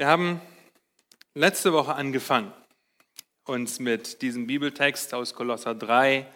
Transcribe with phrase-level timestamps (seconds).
[0.00, 0.40] Wir haben
[1.34, 2.54] letzte Woche angefangen,
[3.44, 6.26] uns mit diesem Bibeltext aus Kolosser 3,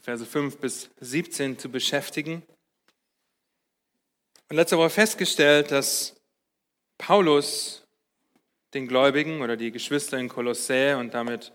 [0.00, 2.42] Verse 5 bis 17 zu beschäftigen.
[4.48, 6.16] Und letzte Woche festgestellt, dass
[6.96, 7.86] Paulus
[8.72, 11.52] den Gläubigen oder die Geschwister in Kolossä und damit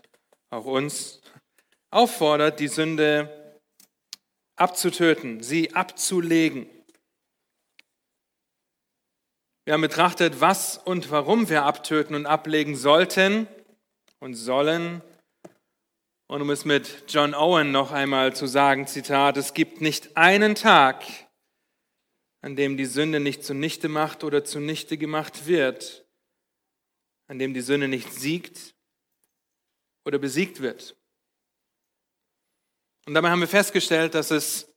[0.50, 1.20] auch uns
[1.90, 3.58] auffordert, die Sünde
[4.54, 6.70] abzutöten, sie abzulegen.
[9.64, 13.46] Wir haben betrachtet, was und warum wir abtöten und ablegen sollten
[14.18, 15.02] und sollen.
[16.28, 20.54] Und um es mit John Owen noch einmal zu sagen, Zitat, es gibt nicht einen
[20.54, 21.04] Tag,
[22.40, 26.06] an dem die Sünde nicht zunichte macht oder zunichte gemacht wird,
[27.26, 28.74] an dem die Sünde nicht siegt
[30.06, 30.96] oder besiegt wird.
[33.06, 34.72] Und dabei haben wir festgestellt, dass es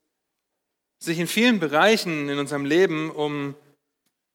[1.00, 3.56] sich in vielen Bereichen in unserem Leben um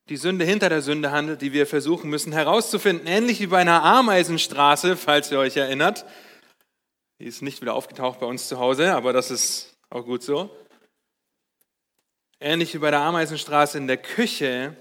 [0.08, 3.06] die Sünde hinter der Sünde handelt, die wir versuchen müssen herauszufinden.
[3.06, 6.06] Ähnlich wie bei einer Ameisenstraße, falls ihr euch erinnert.
[7.20, 10.50] Die ist nicht wieder aufgetaucht bei uns zu Hause, aber das ist auch gut so.
[12.40, 14.76] Ähnlich wie bei der Ameisenstraße in der Küche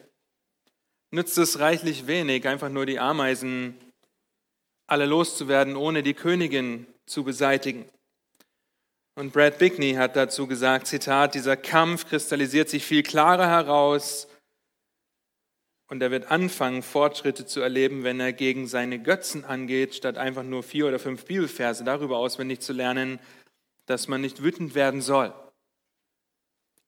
[1.11, 3.75] nützt es reichlich wenig, einfach nur die Ameisen
[4.87, 7.89] alle loszuwerden, ohne die Königin zu beseitigen.
[9.15, 14.27] Und Brad Bickney hat dazu gesagt, Zitat, dieser Kampf kristallisiert sich viel klarer heraus,
[15.87, 20.43] und er wird anfangen, Fortschritte zu erleben, wenn er gegen seine Götzen angeht, statt einfach
[20.43, 23.19] nur vier oder fünf Bibelverse darüber auswendig zu lernen,
[23.85, 25.33] dass man nicht wütend werden soll.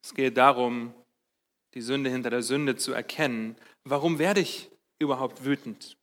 [0.03, 0.94] Es geht darum,
[1.73, 3.56] die Sünde hinter der Sünde zu erkennen.
[3.83, 5.97] Warum werde ich überhaupt wütend?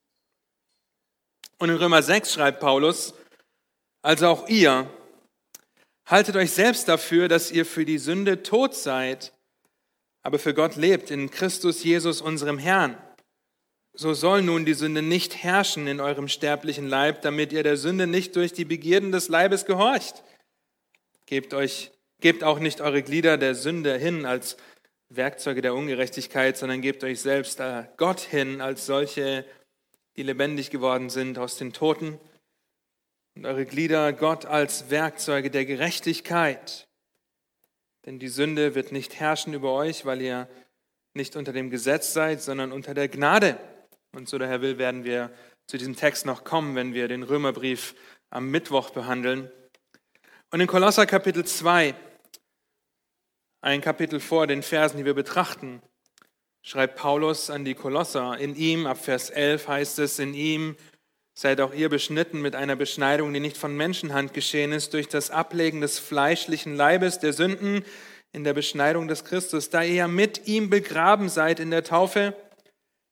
[1.59, 3.15] Und in Römer 6 schreibt Paulus,
[4.03, 4.89] also auch ihr,
[6.07, 9.33] haltet euch selbst dafür, dass ihr für die Sünde tot seid
[10.27, 12.99] aber für Gott lebt in Christus Jesus, unserem Herrn.
[13.93, 18.09] So soll nun die Sünde nicht herrschen in eurem sterblichen Leib, damit ihr der Sünde
[18.09, 20.25] nicht durch die Begierden des Leibes gehorcht.
[21.27, 24.57] Gebt euch, gebt auch nicht eure Glieder der Sünde hin als
[25.11, 27.63] Werkzeuge der Ungerechtigkeit, sondern gebt euch selbst
[27.97, 29.45] Gott hin als solche,
[30.17, 32.19] die lebendig geworden sind aus den Toten
[33.37, 36.89] und eure Glieder Gott als Werkzeuge der Gerechtigkeit.
[38.07, 40.49] Denn die Sünde wird nicht herrschen über euch, weil ihr
[41.15, 43.59] nicht unter dem Gesetz seid, sondern unter der Gnade.
[44.13, 45.33] Und so der Herr will, werden wir
[45.67, 47.97] zu diesem Text noch kommen, wenn wir den Römerbrief
[48.31, 49.51] am Mittwoch behandeln.
[50.53, 51.95] Und in Kolosser Kapitel 2,
[53.63, 55.83] ein Kapitel vor den Versen, die wir betrachten,
[56.63, 58.39] schreibt Paulus an die Kolosser.
[58.39, 60.77] In ihm, ab Vers 11 heißt es, in ihm
[61.39, 65.31] Seid auch ihr beschnitten mit einer Beschneidung, die nicht von Menschenhand geschehen ist, durch das
[65.31, 67.85] Ablegen des fleischlichen Leibes der Sünden
[68.33, 72.35] in der Beschneidung des Christus, da ihr ja mit ihm begraben seid in der Taufe.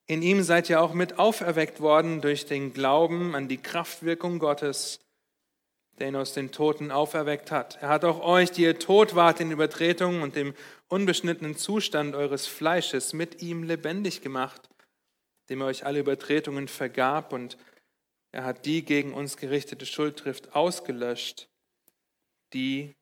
[0.06, 5.00] In ihm seid ihr auch mit auferweckt worden durch den Glauben an die Kraftwirkung Gottes,
[5.98, 7.76] der ihn aus den Toten auferweckt hat.
[7.82, 10.54] Er hat auch euch, die ihr tot wart in Übertretungen und dem
[10.88, 14.70] unbeschnittenen Zustand eures Fleisches, mit ihm lebendig gemacht,
[15.50, 17.58] dem er euch alle Übertretungen vergab und
[18.34, 21.48] er hat die gegen uns gerichtete Schuldtrift ausgelöscht,
[22.52, 22.96] die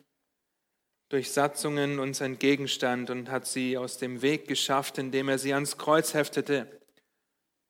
[1.09, 5.79] durch Satzungen uns entgegenstand und hat sie aus dem Weg geschafft, indem er sie ans
[5.79, 6.83] Kreuz heftete.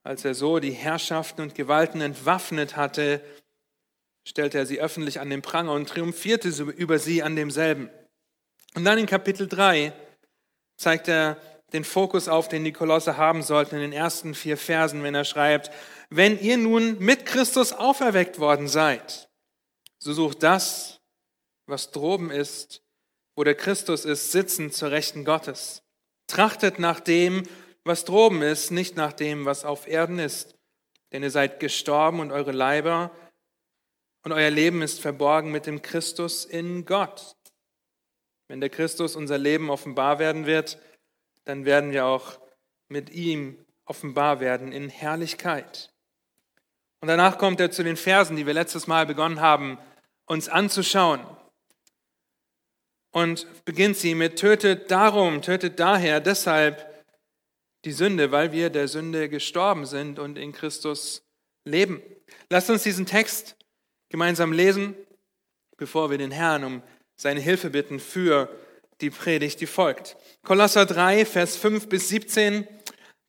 [0.03, 3.21] Als er so die Herrschaften und Gewalten entwaffnet hatte,
[4.27, 7.91] stellte er sie öffentlich an den Pranger und triumphierte über sie an demselben.
[8.75, 9.93] Und dann in Kapitel 3
[10.77, 11.41] zeigt er
[11.73, 15.25] den Fokus auf, den die Kolosse haben sollten in den ersten vier Versen, wenn er
[15.25, 15.71] schreibt,
[16.17, 19.31] wenn ihr nun mit Christus auferweckt worden seid,
[19.99, 21.00] so sucht das,
[21.67, 22.83] was droben ist,
[23.34, 25.83] wo der Christus ist, sitzen zur Rechten Gottes.
[26.27, 27.45] Trachtet nach dem,
[27.84, 30.55] was droben ist, nicht nach dem, was auf Erden ist.
[31.12, 33.11] Denn ihr seid gestorben und eure Leiber
[34.23, 37.37] und euer Leben ist verborgen mit dem Christus in Gott.
[38.49, 40.79] Wenn der Christus unser Leben offenbar werden wird,
[41.44, 42.39] dann werden wir auch
[42.89, 45.91] mit ihm offenbar werden in Herrlichkeit.
[47.02, 49.76] Und danach kommt er zu den Versen, die wir letztes Mal begonnen haben,
[50.26, 51.26] uns anzuschauen.
[53.10, 57.04] Und beginnt sie mit, tötet darum, tötet daher, deshalb
[57.84, 61.25] die Sünde, weil wir der Sünde gestorben sind und in Christus
[61.64, 62.00] leben.
[62.50, 63.56] Lasst uns diesen Text
[64.08, 64.94] gemeinsam lesen,
[65.76, 66.82] bevor wir den Herrn um
[67.16, 68.48] seine Hilfe bitten für
[69.00, 70.16] die Predigt, die folgt.
[70.44, 72.64] Kolosser 3, Vers 5 bis 17.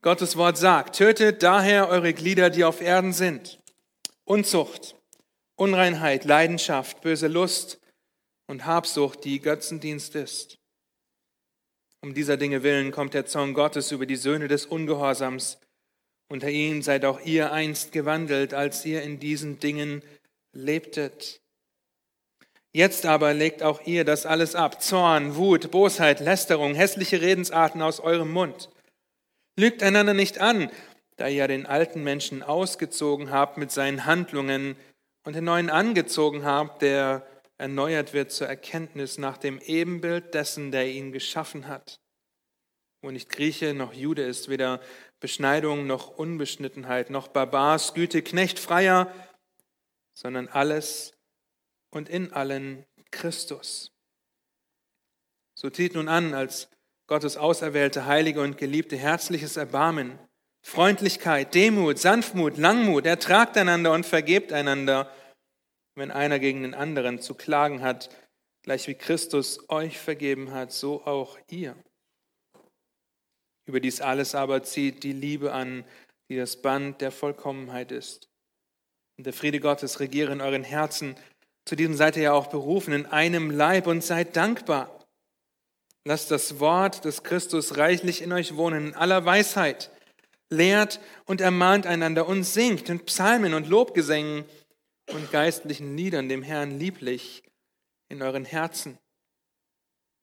[0.04, 3.63] Gottes Wort sagt, tötet daher eure Glieder, die auf Erden sind.
[4.26, 4.96] Unzucht,
[5.56, 7.80] Unreinheit, Leidenschaft, böse Lust
[8.48, 10.58] und Habsucht, die Götzendienst ist.
[12.02, 15.60] Um dieser Dinge willen kommt der Zorn Gottes über die Söhne des Ungehorsams
[16.30, 20.02] Unter ihnen seid auch ihr einst gewandelt, als ihr in diesen Dingen
[20.54, 21.42] lebtet.
[22.72, 24.82] Jetzt aber legt auch ihr das alles ab.
[24.82, 28.70] Zorn, Wut, Bosheit, Lästerung, hässliche Redensarten aus eurem Mund.
[29.60, 30.72] Lügt einander nicht an,
[31.18, 34.76] da ihr den alten Menschen ausgezogen habt mit seinen Handlungen
[35.24, 37.26] und den neuen angezogen habt, der
[37.58, 42.00] erneuert wird zur Erkenntnis nach dem Ebenbild dessen, der ihn geschaffen hat.
[43.02, 44.82] Wo nicht Grieche noch Jude ist, weder
[45.20, 49.14] Beschneidung noch Unbeschnittenheit, noch Barbars, Güte, Knecht, Freier,
[50.14, 51.14] sondern alles
[51.90, 53.92] und in allen Christus.
[55.56, 56.70] So zieht nun an, als
[57.08, 60.18] Gottes auserwählte, heilige und geliebte, herzliches Erbarmen,
[60.66, 65.12] Freundlichkeit, Demut, Sanftmut, Langmut, ertragt einander und vergebt einander,
[65.96, 68.10] wenn einer gegen den anderen zu klagen hat,
[68.64, 71.76] gleich wie Christus euch vergeben hat, so auch ihr.
[73.66, 75.86] Über dies alles aber zieht die Liebe an,
[76.30, 78.30] die das Band der Vollkommenheit ist.
[79.18, 81.16] Und der Friede Gottes regiere in euren Herzen,
[81.66, 85.00] zu diesem seid ihr ja auch berufen, in einem Leib und seid dankbar.
[86.06, 89.92] Lasst das Wort des Christus reichlich in euch wohnen, in aller Weisheit.
[90.56, 94.46] Lehrt und ermahnt einander und singt in Psalmen und Lobgesängen
[95.12, 97.44] und geistlichen Liedern dem Herrn lieblich
[98.10, 98.98] in euren Herzen.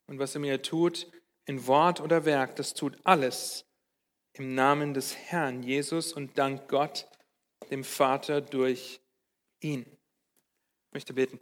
[0.06, 1.10] Und was ihr mir tut,
[1.44, 3.66] in Wort oder Werk, das tut alles
[4.32, 7.06] im Namen des Herrn Jesus und dank Gott,
[7.70, 9.00] dem Vater, durch
[9.60, 9.82] ihn.
[9.82, 11.40] Ich möchte beten.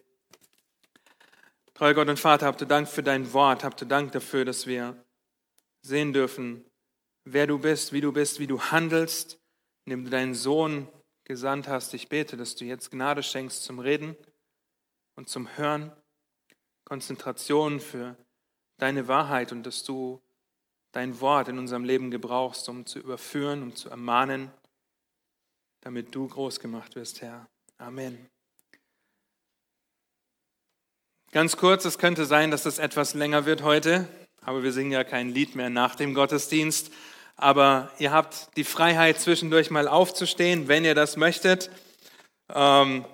[1.74, 4.66] Treuer Gott und Vater, habt ihr Dank für dein Wort, habt ihr Dank dafür, dass
[4.66, 5.02] wir
[5.82, 6.64] sehen dürfen,
[7.32, 9.38] wer du bist, wie du bist, wie du handelst,
[9.84, 10.88] indem du deinen Sohn
[11.24, 11.94] gesandt hast.
[11.94, 14.16] Ich bete, dass du jetzt Gnade schenkst zum Reden
[15.14, 15.92] und zum Hören,
[16.84, 18.16] Konzentration für
[18.78, 20.22] deine Wahrheit und dass du
[20.92, 24.50] dein Wort in unserem Leben gebrauchst, um zu überführen, um zu ermahnen,
[25.80, 27.48] damit du groß gemacht wirst, Herr.
[27.76, 28.28] Amen.
[31.30, 34.08] Ganz kurz, es könnte sein, dass das etwas länger wird heute,
[34.40, 36.90] aber wir singen ja kein Lied mehr nach dem Gottesdienst.
[37.40, 41.70] Aber ihr habt die Freiheit, zwischendurch mal aufzustehen, wenn ihr das möchtet.
[42.52, 43.04] Ähm,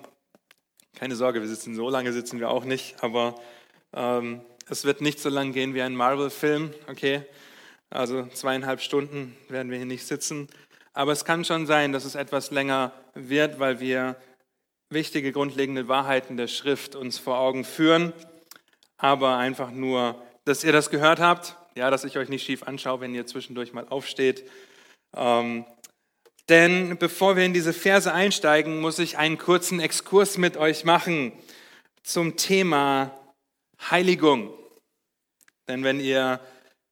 [0.95, 3.35] keine Sorge, wir sitzen so lange, sitzen wir auch nicht, aber
[3.93, 7.21] ähm, es wird nicht so lang gehen wie ein Marvel-Film, okay?
[7.91, 10.47] Also zweieinhalb Stunden werden wir hier nicht sitzen.
[10.93, 14.15] Aber es kann schon sein, dass es etwas länger wird, weil wir
[14.89, 18.11] wichtige grundlegende Wahrheiten der Schrift uns vor Augen führen,
[18.97, 23.01] aber einfach nur, dass ihr das gehört habt, ja, dass ich euch nicht schief anschaue,
[23.01, 24.49] wenn ihr zwischendurch mal aufsteht.
[25.15, 25.65] Ähm,
[26.47, 31.33] denn bevor wir in diese Verse einsteigen, muss ich einen kurzen Exkurs mit euch machen
[32.03, 33.11] zum Thema
[33.89, 34.53] Heiligung.
[35.67, 36.39] Denn wenn ihr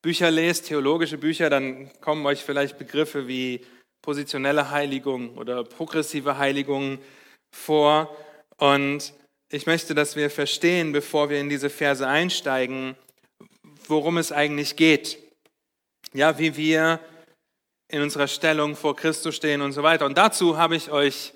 [0.02, 3.66] Bücher lest, theologische Bücher, dann kommen euch vielleicht Begriffe wie
[4.02, 7.00] positionelle Heiligung oder progressive Heiligung
[7.56, 8.14] vor.
[8.58, 9.14] Und
[9.50, 12.96] ich möchte, dass wir verstehen, bevor wir in diese Verse einsteigen,
[13.90, 15.18] worum es eigentlich geht.
[16.14, 17.00] Ja, wie wir
[17.88, 20.06] in unserer Stellung vor Christus stehen und so weiter.
[20.06, 21.34] Und dazu habe ich euch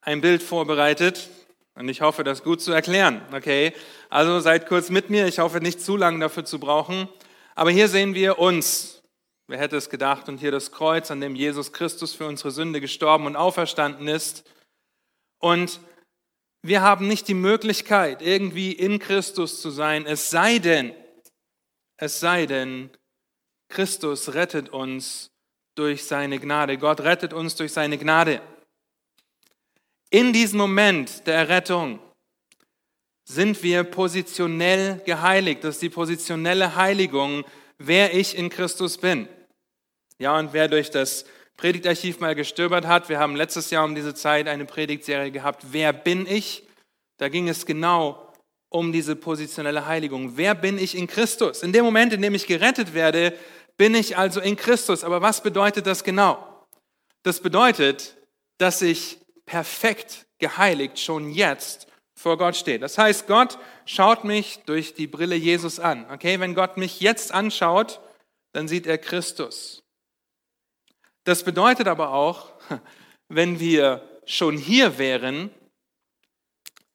[0.00, 1.28] ein Bild vorbereitet
[1.74, 3.22] und ich hoffe, das gut zu erklären.
[3.32, 3.72] Okay,
[4.10, 5.26] also seid kurz mit mir.
[5.26, 7.08] Ich hoffe, nicht zu lange dafür zu brauchen.
[7.54, 9.02] Aber hier sehen wir uns.
[9.48, 10.28] Wer hätte es gedacht?
[10.28, 14.44] Und hier das Kreuz, an dem Jesus Christus für unsere Sünde gestorben und auferstanden ist.
[15.38, 15.80] Und
[16.62, 20.94] wir haben nicht die Möglichkeit, irgendwie in Christus zu sein, es sei denn,
[22.02, 22.90] es sei denn,
[23.68, 25.30] Christus rettet uns
[25.76, 26.76] durch seine Gnade.
[26.76, 28.42] Gott rettet uns durch seine Gnade.
[30.10, 32.00] In diesem Moment der Errettung
[33.24, 35.62] sind wir positionell geheiligt.
[35.62, 37.44] Das ist die positionelle Heiligung,
[37.78, 39.28] wer ich in Christus bin.
[40.18, 41.24] Ja, und wer durch das
[41.56, 43.10] Predigtarchiv mal gestöbert hat.
[43.10, 46.64] Wir haben letztes Jahr um diese Zeit eine Predigtserie gehabt, Wer bin ich?
[47.18, 48.31] Da ging es genau
[48.72, 50.36] um diese positionelle Heiligung.
[50.36, 51.62] Wer bin ich in Christus?
[51.62, 53.36] In dem Moment, in dem ich gerettet werde,
[53.76, 55.04] bin ich also in Christus.
[55.04, 56.66] Aber was bedeutet das genau?
[57.22, 58.16] Das bedeutet,
[58.58, 62.78] dass ich perfekt geheiligt schon jetzt vor Gott stehe.
[62.78, 66.08] Das heißt, Gott schaut mich durch die Brille Jesus an.
[66.10, 68.00] Okay, wenn Gott mich jetzt anschaut,
[68.52, 69.82] dann sieht er Christus.
[71.24, 72.52] Das bedeutet aber auch,
[73.28, 75.50] wenn wir schon hier wären,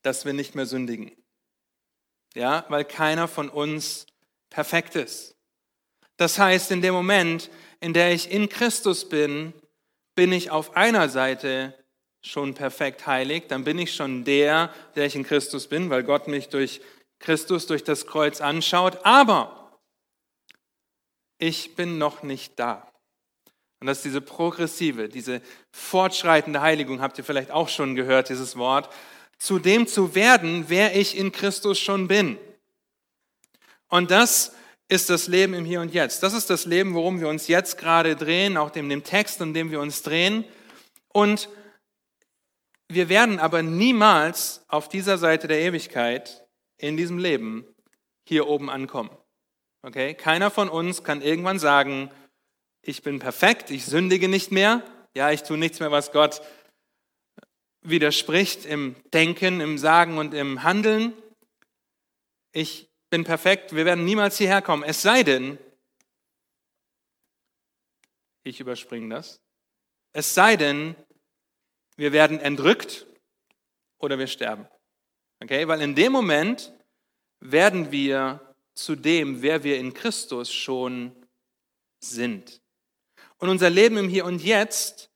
[0.01, 1.11] dass wir nicht mehr sündigen.
[2.37, 4.05] Ja, weil keiner von uns
[4.51, 5.35] perfekt ist.
[6.17, 9.53] Das heißt, in dem Moment, in der ich in Christus bin,
[10.13, 11.73] bin ich auf einer Seite
[12.21, 16.27] schon perfekt heilig, dann bin ich schon der, der ich in Christus bin, weil Gott
[16.27, 16.79] mich durch
[17.17, 19.79] Christus, durch das Kreuz anschaut, aber
[21.39, 22.87] ich bin noch nicht da.
[23.79, 25.41] Und das ist diese progressive, diese
[25.71, 28.93] fortschreitende Heiligung, habt ihr vielleicht auch schon gehört, dieses Wort,
[29.37, 32.37] zu dem zu werden, wer ich in Christus schon bin.
[33.89, 34.53] Und das
[34.89, 36.23] ist das Leben im Hier und Jetzt.
[36.23, 39.53] Das ist das Leben, worum wir uns jetzt gerade drehen, auch in dem Text, in
[39.53, 40.45] dem wir uns drehen.
[41.09, 41.49] Und
[42.87, 46.45] wir werden aber niemals auf dieser Seite der Ewigkeit
[46.77, 47.65] in diesem Leben
[48.23, 49.09] hier oben ankommen.
[49.81, 50.13] Okay?
[50.13, 52.09] Keiner von uns kann irgendwann sagen,
[52.81, 56.41] ich bin perfekt, ich sündige nicht mehr, ja, ich tue nichts mehr, was Gott
[57.89, 61.13] widerspricht im Denken, im Sagen und im Handeln.
[62.51, 65.57] Ich bin perfekt, wir werden niemals hierher kommen, es sei denn,
[68.43, 69.41] ich überspringe das,
[70.13, 70.95] es sei denn,
[71.95, 73.07] wir werden entrückt
[73.99, 74.67] oder wir sterben.
[75.41, 76.73] Okay, weil in dem Moment
[77.39, 81.15] werden wir zu dem, wer wir in Christus schon
[81.99, 82.61] sind.
[83.37, 85.11] Und unser Leben im Hier und Jetzt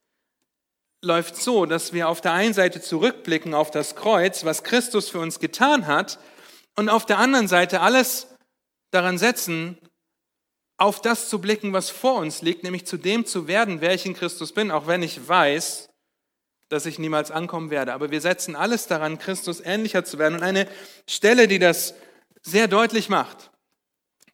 [1.02, 5.20] läuft so, dass wir auf der einen Seite zurückblicken auf das Kreuz, was Christus für
[5.20, 6.20] uns getan hat,
[6.76, 8.28] und auf der anderen Seite alles
[8.92, 9.78] daran setzen,
[10.78, 14.06] auf das zu blicken, was vor uns liegt, nämlich zu dem zu werden, wer ich
[14.06, 15.90] in Christus bin, auch wenn ich weiß,
[16.70, 17.94] dass ich niemals ankommen werde.
[17.94, 20.36] Aber wir setzen alles daran, Christus ähnlicher zu werden.
[20.36, 20.68] Und eine
[21.08, 21.94] Stelle, die das
[22.42, 23.52] sehr deutlich macht,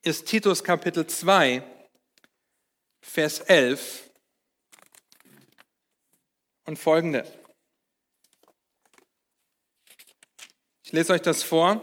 [0.03, 1.63] ist Titus Kapitel 2,
[3.01, 4.06] Vers 11
[6.67, 7.25] und folgende.
[10.83, 11.81] Ich lese euch das vor.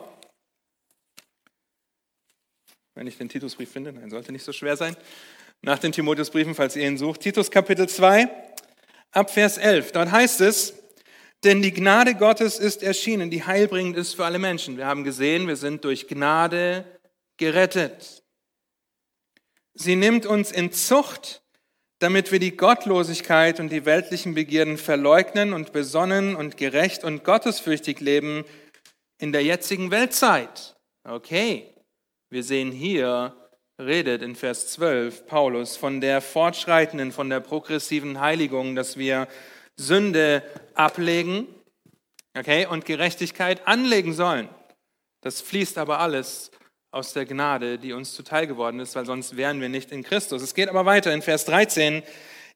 [2.94, 4.96] Wenn ich den Titusbrief finde, nein, sollte nicht so schwer sein.
[5.62, 7.22] Nach den Timotheusbriefen, falls ihr ihn sucht.
[7.22, 8.28] Titus Kapitel 2,
[9.10, 9.92] ab Vers 11.
[9.92, 10.74] Dort heißt es,
[11.42, 14.76] denn die Gnade Gottes ist erschienen, die heilbringend ist für alle Menschen.
[14.76, 17.00] Wir haben gesehen, wir sind durch Gnade
[17.36, 18.22] gerettet.
[19.74, 21.43] Sie nimmt uns in Zucht,
[22.04, 27.98] damit wir die Gottlosigkeit und die weltlichen Begierden verleugnen und besonnen und gerecht und gottesfürchtig
[28.00, 28.44] leben
[29.16, 30.76] in der jetzigen Weltzeit.
[31.08, 31.72] Okay,
[32.28, 33.34] wir sehen hier,
[33.80, 39.26] redet in Vers 12 Paulus von der fortschreitenden, von der progressiven Heiligung, dass wir
[39.78, 40.42] Sünde
[40.74, 41.48] ablegen
[42.38, 44.50] okay, und Gerechtigkeit anlegen sollen.
[45.22, 46.50] Das fließt aber alles
[46.94, 50.42] aus der Gnade, die uns zuteil geworden ist, weil sonst wären wir nicht in Christus.
[50.42, 52.04] Es geht aber weiter in Vers 13,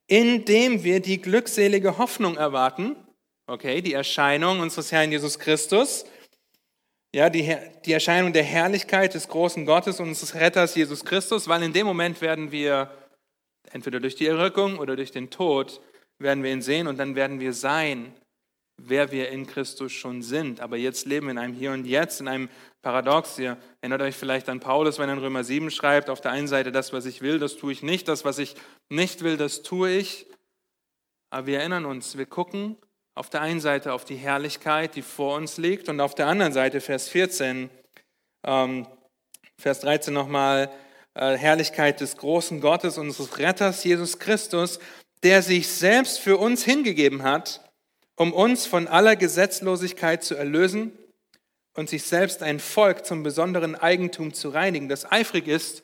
[0.07, 2.95] indem wir die glückselige Hoffnung erwarten,
[3.49, 6.05] okay, die Erscheinung unseres Herrn Jesus Christus,
[7.13, 11.65] ja, die, die Erscheinung der Herrlichkeit des großen Gottes und unseres Retters Jesus Christus, weil
[11.65, 12.93] in dem Moment werden wir
[13.73, 15.81] entweder durch die Errückung oder durch den Tod
[16.21, 18.13] werden wir ihn sehen und dann werden wir sein,
[18.79, 20.61] wer wir in Christus schon sind.
[20.61, 22.49] Aber jetzt leben wir in einem Hier und Jetzt, in einem
[22.81, 23.39] Paradox.
[23.39, 26.49] Ihr erinnert euch vielleicht an Paulus, wenn er in Römer 7 schreibt, auf der einen
[26.49, 28.55] Seite, das, was ich will, das tue ich nicht, das, was ich
[28.89, 30.27] nicht will, das tue ich.
[31.31, 32.77] Aber wir erinnern uns, wir gucken
[33.15, 36.53] auf der einen Seite auf die Herrlichkeit, die vor uns liegt, und auf der anderen
[36.53, 37.69] Seite, Vers 14,
[38.47, 38.87] ähm,
[39.61, 40.71] Vers 13 nochmal,
[41.15, 44.79] äh, Herrlichkeit des großen Gottes, unseres Retters, Jesus Christus,
[45.25, 47.68] der sich selbst für uns hingegeben hat,
[48.19, 50.93] um uns von aller Gesetzlosigkeit zu erlösen
[51.75, 55.83] und sich selbst ein Volk zum besonderen Eigentum zu reinigen, das eifrig ist,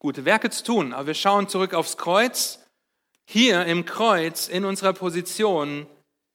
[0.00, 0.92] gute Werke zu tun.
[0.92, 2.58] Aber wir schauen zurück aufs Kreuz.
[3.24, 5.86] Hier im Kreuz, in unserer Position,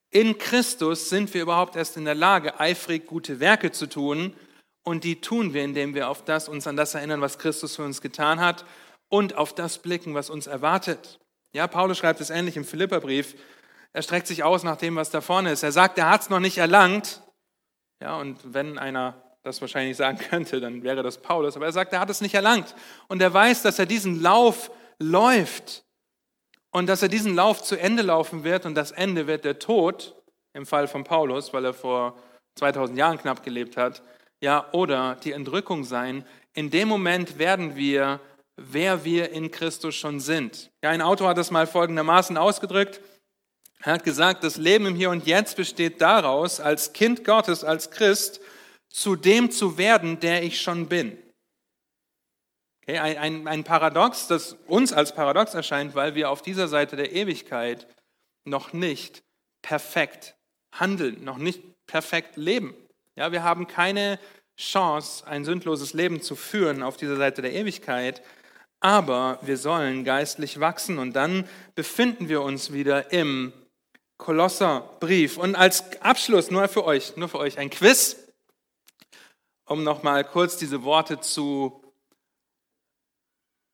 [0.10, 4.34] in Christus sind wir überhaupt erst in der Lage, eifrig gute Werke zu tun.
[4.84, 7.84] Und die tun wir, indem wir auf das, uns an das erinnern, was Christus für
[7.84, 8.66] uns getan hat
[9.10, 11.20] und auf das blicken, was uns erwartet.
[11.54, 13.36] Ja, Paulus schreibt es ähnlich im Philipperbrief.
[13.94, 15.64] Er streckt sich aus nach dem, was da vorne ist.
[15.64, 17.22] Er sagt, er hat es noch nicht erlangt,
[18.02, 21.56] ja, und wenn einer das wahrscheinlich sagen könnte, dann wäre das Paulus.
[21.56, 22.76] Aber er sagt, er hat es nicht erlangt.
[23.08, 25.84] Und er weiß, dass er diesen Lauf läuft
[26.72, 28.66] und dass er diesen Lauf zu Ende laufen wird.
[28.66, 30.16] Und das Ende wird der Tod,
[30.54, 32.18] im Fall von Paulus, weil er vor
[32.56, 34.02] 2000 Jahren knapp gelebt hat,
[34.42, 36.26] ja, oder die Entrückung sein.
[36.54, 38.20] In dem Moment werden wir,
[38.58, 40.72] wer wir in Christus schon sind.
[40.84, 43.00] Ja, ein Autor hat das mal folgendermaßen ausgedrückt.
[43.84, 47.90] Er hat gesagt, das Leben im Hier und Jetzt besteht daraus, als Kind Gottes, als
[47.90, 48.40] Christ,
[48.90, 51.18] zu dem zu werden, der ich schon bin.
[52.84, 56.96] Okay, ein, ein, ein Paradox, das uns als Paradox erscheint, weil wir auf dieser Seite
[56.96, 57.88] der Ewigkeit
[58.44, 59.24] noch nicht
[59.64, 60.36] perfekt
[60.72, 62.76] handeln, noch nicht perfekt leben.
[63.16, 64.20] Ja, wir haben keine
[64.58, 68.22] Chance, ein sündloses Leben zu führen auf dieser Seite der Ewigkeit,
[68.80, 73.54] aber wir sollen geistlich wachsen und dann befinden wir uns wieder im
[74.22, 75.38] Kolosserbrief.
[75.38, 78.18] Und als Abschluss nur für euch, nur für euch ein Quiz,
[79.66, 81.84] um nochmal kurz diese Worte zu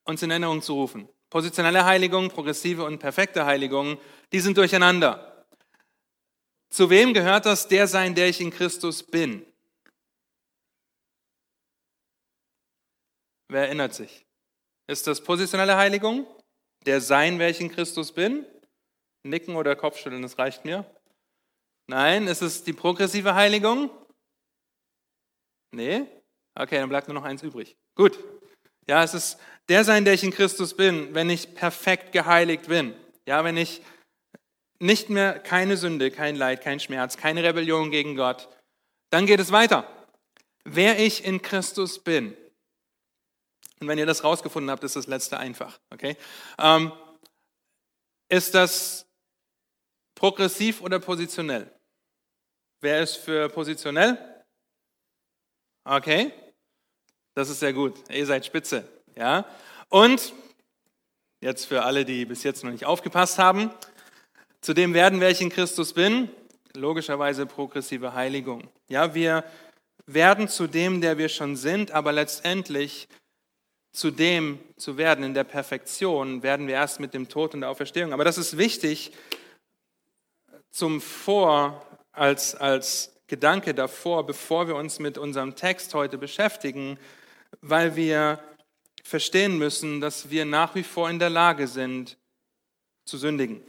[0.06, 1.10] uns in Erinnerung zu rufen.
[1.30, 4.00] Positionelle Heiligung, progressive und perfekte Heiligung,
[4.32, 5.46] die sind durcheinander.
[6.70, 9.46] Zu wem gehört das der sein, der ich in Christus bin?
[13.50, 14.26] Wer erinnert sich?
[14.88, 16.26] Ist das positionelle Heiligung?
[16.86, 18.46] Der sein, wer ich in Christus bin?
[19.30, 20.86] Nicken oder Kopfschütteln, das reicht mir.
[21.88, 23.90] Nein, ist es die progressive Heiligung?
[25.72, 26.06] Nee?
[26.56, 27.78] Okay, dann bleibt nur noch eins übrig.
[27.96, 28.18] Gut.
[28.88, 29.38] Ja, es ist
[29.70, 32.94] der sein, der ich in Christus bin, wenn ich perfekt geheiligt bin.
[33.26, 33.82] Ja, wenn ich
[34.80, 38.48] nicht mehr keine Sünde, kein Leid, kein Schmerz, keine Rebellion gegen Gott.
[39.10, 39.90] Dann geht es weiter.
[40.64, 42.36] Wer ich in Christus bin.
[43.80, 45.80] Und wenn ihr das rausgefunden habt, ist das letzte einfach.
[45.92, 46.18] Okay?
[46.58, 46.92] Ähm,
[48.30, 49.07] ist das
[50.18, 51.72] progressiv oder positionell?
[52.82, 54.18] Wer ist für positionell?
[55.86, 56.34] Okay,
[57.36, 57.94] das ist sehr gut.
[58.10, 58.88] Ihr seid spitze.
[59.16, 59.46] Ja?
[59.90, 60.34] Und
[61.40, 63.72] jetzt für alle, die bis jetzt noch nicht aufgepasst haben,
[64.60, 66.30] zu dem werden, wer ich in Christus bin,
[66.74, 68.68] logischerweise progressive Heiligung.
[68.90, 69.44] Ja, wir
[70.08, 73.08] werden zu dem, der wir schon sind, aber letztendlich
[73.94, 77.70] zu dem zu werden in der Perfektion, werden wir erst mit dem Tod und der
[77.70, 78.14] Auferstehung.
[78.14, 79.12] Aber das ist wichtig
[80.78, 87.00] zum Vor, als, als Gedanke davor, bevor wir uns mit unserem Text heute beschäftigen,
[87.62, 88.38] weil wir
[89.04, 92.20] verstehen müssen, dass wir nach wie vor in der Lage sind,
[93.06, 93.64] zu sündigen.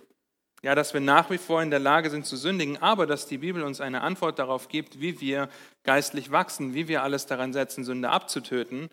[0.62, 3.38] Ja, dass wir nach wie vor in der Lage sind zu sündigen, aber dass die
[3.38, 5.48] Bibel uns eine Antwort darauf gibt, wie wir
[5.84, 8.90] geistlich wachsen, wie wir alles daran setzen, Sünde abzutöten,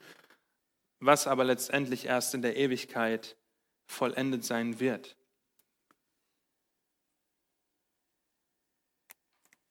[1.01, 3.35] was aber letztendlich erst in der Ewigkeit
[3.87, 5.17] vollendet sein wird.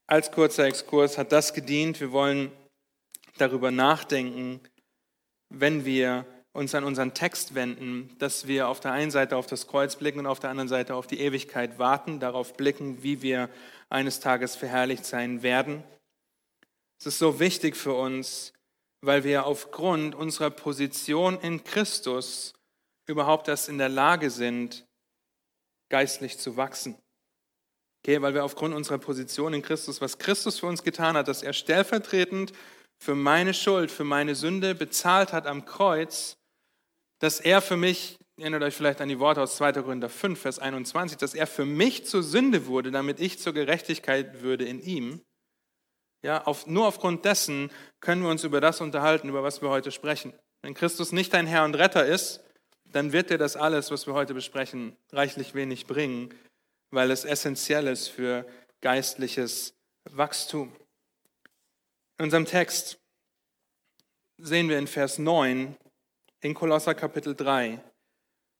[0.06, 1.98] Als kurzer Exkurs hat das gedient.
[2.00, 2.52] Wir wollen
[3.38, 4.60] darüber nachdenken,
[5.48, 9.66] wenn wir uns an unseren Text wenden, dass wir auf der einen Seite auf das
[9.66, 13.48] Kreuz blicken und auf der anderen Seite auf die Ewigkeit warten, darauf blicken, wie wir
[13.88, 15.82] eines Tages verherrlicht sein werden.
[17.00, 18.52] Es ist so wichtig für uns,
[19.00, 22.52] weil wir aufgrund unserer Position in Christus
[23.06, 24.86] überhaupt erst in der Lage sind,
[25.88, 26.96] geistlich zu wachsen.
[28.04, 31.42] Okay, weil wir aufgrund unserer Position in Christus, was Christus für uns getan hat, dass
[31.42, 32.52] er stellvertretend
[32.98, 36.36] für meine Schuld, für meine Sünde bezahlt hat am Kreuz,
[37.20, 39.72] dass er für mich, erinnert euch vielleicht an die Worte aus 2.
[39.72, 44.42] Korinther 5, Vers 21, dass er für mich zur Sünde wurde, damit ich zur Gerechtigkeit
[44.42, 45.22] würde in ihm.
[46.22, 49.90] Ja, auf, nur aufgrund dessen können wir uns über das unterhalten, über was wir heute
[49.90, 50.34] sprechen.
[50.60, 52.44] Wenn Christus nicht dein Herr und Retter ist,
[52.84, 56.34] dann wird dir das alles, was wir heute besprechen, reichlich wenig bringen,
[56.94, 58.46] weil es essentiell ist für
[58.80, 60.74] geistliches Wachstum.
[62.18, 62.98] In unserem Text
[64.38, 65.76] sehen wir in Vers 9,
[66.40, 67.82] in Kolosser Kapitel 3,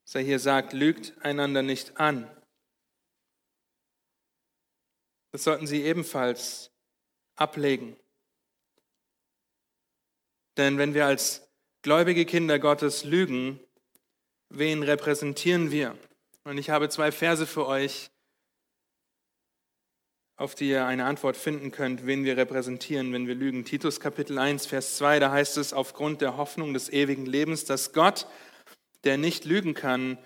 [0.05, 2.29] dass er hier sagt, lügt einander nicht an.
[5.33, 6.71] Das sollten sie ebenfalls
[7.37, 7.97] ablegen.
[10.57, 11.49] Denn wenn wir als
[11.83, 13.61] gläubige Kinder Gottes lügen,
[14.49, 15.99] wen repräsentieren wir?
[16.45, 18.11] Und ich habe zwei Verse für euch,
[20.37, 23.65] auf die ihr eine Antwort finden könnt, wen wir repräsentieren, wenn wir lügen.
[23.65, 27.93] Titus Kapitel 1, Vers 2, da heißt es, aufgrund der Hoffnung des ewigen Lebens, dass
[27.93, 28.27] Gott,
[29.05, 30.19] der nicht lügen kann,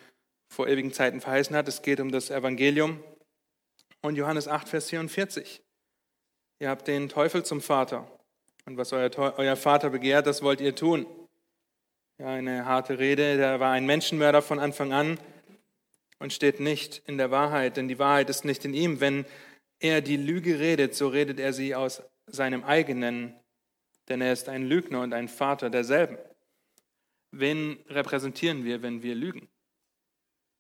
[0.49, 1.69] vor ewigen Zeiten verheißen hat.
[1.69, 3.03] Es geht um das Evangelium.
[4.01, 5.61] Und Johannes 8, Vers 44.
[6.61, 8.11] Ihr habt den Teufel zum Vater.
[8.65, 11.07] Und was euer, euer Vater begehrt, das wollt ihr tun.
[12.19, 13.37] Ja, eine harte Rede.
[13.37, 15.19] Der war ein Menschenmörder von Anfang an
[16.19, 19.01] und steht nicht in der Wahrheit, denn die Wahrheit ist nicht in ihm.
[19.01, 19.25] Wenn
[19.81, 23.35] er die Lüge redet, so redet er sie aus seinem eigenen,
[24.09, 26.19] denn er ist ein Lügner und ein Vater derselben.
[27.31, 29.49] Wen repräsentieren wir, wenn wir lügen?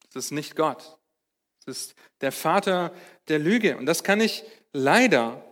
[0.09, 0.99] Es ist nicht Gott.
[1.61, 2.95] Es ist der Vater
[3.29, 3.77] der Lüge.
[3.77, 5.45] Und das kann ich leider,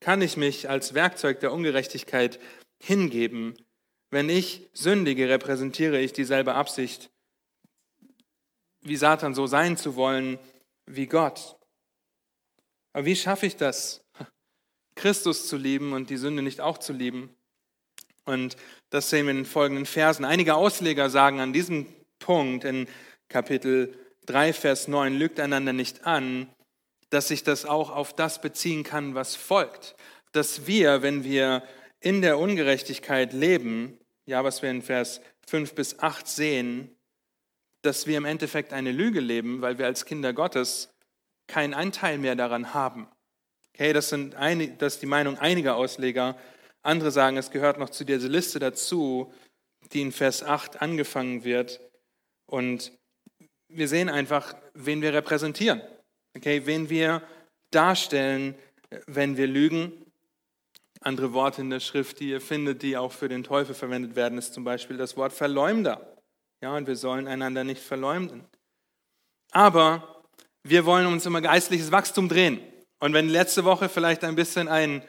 [0.00, 2.38] kann ich mich als Werkzeug der Ungerechtigkeit
[2.78, 3.54] hingeben.
[4.10, 7.10] Wenn ich sündige, repräsentiere ich dieselbe Absicht,
[8.80, 10.38] wie Satan so sein zu wollen
[10.86, 11.57] wie Gott.
[12.98, 14.04] Aber wie schaffe ich das,
[14.96, 17.30] Christus zu lieben und die Sünde nicht auch zu lieben?
[18.24, 18.56] Und
[18.90, 20.24] das sehen wir in den folgenden Versen.
[20.24, 21.86] Einige Ausleger sagen an diesem
[22.18, 22.88] Punkt in
[23.28, 26.48] Kapitel 3, Vers 9, lügt einander nicht an,
[27.10, 29.94] dass sich das auch auf das beziehen kann, was folgt.
[30.32, 31.62] Dass wir, wenn wir
[32.00, 36.96] in der Ungerechtigkeit leben, ja, was wir in Vers 5 bis 8 sehen,
[37.82, 40.92] dass wir im Endeffekt eine Lüge leben, weil wir als Kinder Gottes
[41.48, 43.08] keinen Anteil mehr daran haben.
[43.74, 46.36] Okay, das, sind ein, das ist die Meinung einiger Ausleger.
[46.82, 49.32] Andere sagen, es gehört noch zu dieser Liste dazu,
[49.92, 51.80] die in Vers 8 angefangen wird.
[52.46, 52.92] Und
[53.68, 55.82] wir sehen einfach, wen wir repräsentieren,
[56.36, 57.22] okay, wen wir
[57.70, 58.54] darstellen,
[59.06, 59.92] wenn wir lügen.
[61.00, 64.38] Andere Worte in der Schrift, die ihr findet, die auch für den Teufel verwendet werden,
[64.38, 66.16] ist zum Beispiel das Wort Verleumder.
[66.60, 68.44] Ja, und wir sollen einander nicht verleumden.
[69.52, 70.17] Aber
[70.68, 72.60] wir wollen uns immer geistliches Wachstum drehen.
[73.00, 75.02] Und wenn letzte Woche vielleicht ein bisschen ein,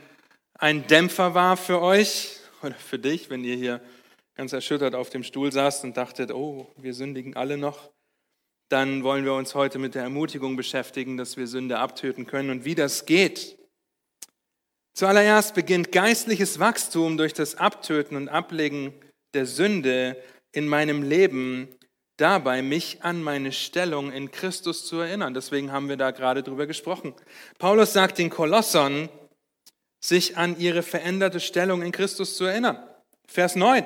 [0.57, 3.81] ein Dämpfer war für euch oder für dich, wenn ihr hier
[4.35, 7.91] ganz erschüttert auf dem Stuhl saßt und dachtet, oh, wir sündigen alle noch,
[8.69, 12.65] dann wollen wir uns heute mit der Ermutigung beschäftigen, dass wir Sünde abtöten können und
[12.65, 13.57] wie das geht.
[14.93, 18.93] Zuallererst beginnt geistliches Wachstum durch das Abtöten und Ablegen
[19.33, 21.69] der Sünde in meinem Leben
[22.19, 25.33] dabei, mich an meine Stellung in Christus zu erinnern.
[25.33, 27.13] Deswegen haben wir da gerade drüber gesprochen.
[27.57, 29.09] Paulus sagt den Kolossern,
[30.01, 32.77] sich an ihre veränderte Stellung in Christus zu erinnern.
[33.27, 33.85] Vers 9.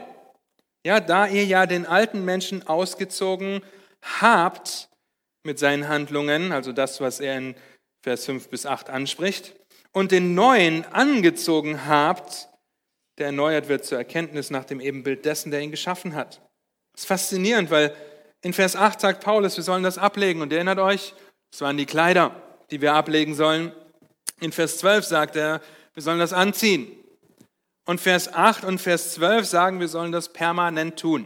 [0.85, 3.61] Ja, da ihr ja den alten Menschen ausgezogen
[4.01, 4.89] habt
[5.43, 7.55] mit seinen Handlungen, also das, was er in
[8.03, 9.55] Vers 5 bis 8 anspricht,
[9.91, 12.49] und den neuen angezogen habt,
[13.17, 16.41] der erneuert wird zur Erkenntnis nach dem Ebenbild dessen, der ihn geschaffen hat.
[16.93, 17.95] Das ist faszinierend, weil
[18.43, 20.41] in Vers 8 sagt Paulus, wir sollen das ablegen.
[20.41, 21.13] Und erinnert euch,
[21.51, 22.35] es waren die Kleider,
[22.69, 23.71] die wir ablegen sollen.
[24.39, 25.61] In Vers 12 sagt er,
[25.93, 26.91] wir sollen das anziehen.
[27.85, 31.25] Und Vers 8 und Vers 12 sagen, wir sollen das permanent tun.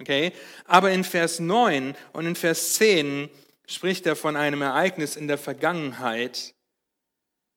[0.00, 0.32] Okay?
[0.64, 3.28] Aber in Vers 9 und in Vers 10
[3.66, 6.54] spricht er von einem Ereignis in der Vergangenheit,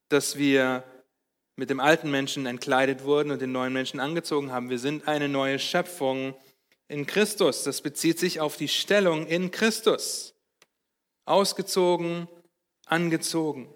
[0.10, 0.84] dass wir
[1.56, 4.70] mit dem alten Menschen entkleidet wurden und den neuen Menschen angezogen haben.
[4.70, 6.36] Wir sind eine neue Schöpfung
[6.88, 7.64] in Christus.
[7.64, 10.34] Das bezieht sich auf die Stellung in Christus.
[11.26, 12.28] Ausgezogen,
[12.86, 13.74] angezogen.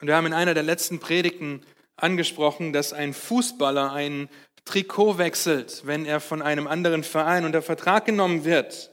[0.00, 1.64] Und wir haben in einer der letzten Predigten
[1.96, 4.28] angesprochen, dass ein Fußballer ein
[4.64, 8.90] Trikot wechselt, wenn er von einem anderen Verein unter Vertrag genommen wird.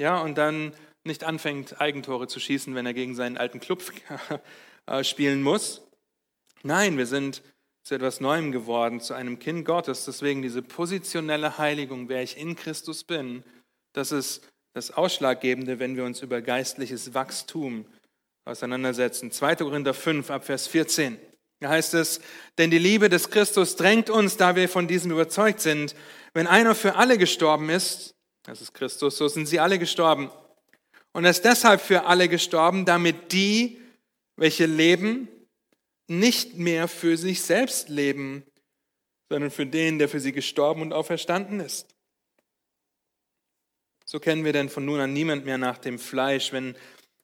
[0.00, 3.82] Ja, und dann nicht anfängt, Eigentore zu schießen, wenn er gegen seinen alten Club
[5.02, 5.82] spielen muss.
[6.62, 7.42] Nein, wir sind
[7.82, 10.04] zu etwas Neuem geworden, zu einem Kind Gottes.
[10.04, 13.42] Deswegen diese positionelle Heiligung, wer ich in Christus bin,
[13.92, 14.42] das ist
[14.74, 17.84] das Ausschlaggebende, wenn wir uns über geistliches Wachstum
[18.44, 19.30] auseinandersetzen.
[19.30, 19.56] 2.
[19.56, 21.18] Korinther 5 ab Vers 14.
[21.60, 22.20] Da heißt es,
[22.58, 25.94] denn die Liebe des Christus drängt uns, da wir von diesem überzeugt sind,
[26.34, 28.14] wenn einer für alle gestorben ist,
[28.44, 30.30] das ist Christus, so sind sie alle gestorben.
[31.12, 33.80] Und er ist deshalb für alle gestorben, damit die,
[34.36, 35.28] welche leben,
[36.18, 38.44] nicht mehr für sich selbst leben,
[39.28, 41.94] sondern für den, der für sie gestorben und auferstanden ist.
[44.04, 46.76] So kennen wir denn von nun an niemand mehr nach dem Fleisch, wenn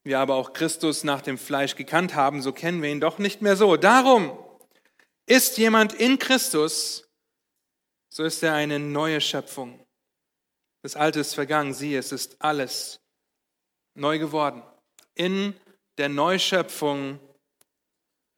[0.04, 3.42] wir aber auch Christus nach dem Fleisch gekannt haben, so kennen wir ihn doch nicht
[3.42, 3.76] mehr so.
[3.76, 4.38] Darum
[5.26, 7.06] ist jemand in Christus,
[8.08, 9.84] so ist er eine neue Schöpfung.
[10.82, 13.00] Das Alte ist vergangen, siehe, es ist alles
[13.94, 14.62] neu geworden.
[15.14, 15.54] In
[15.98, 17.20] der Neuschöpfung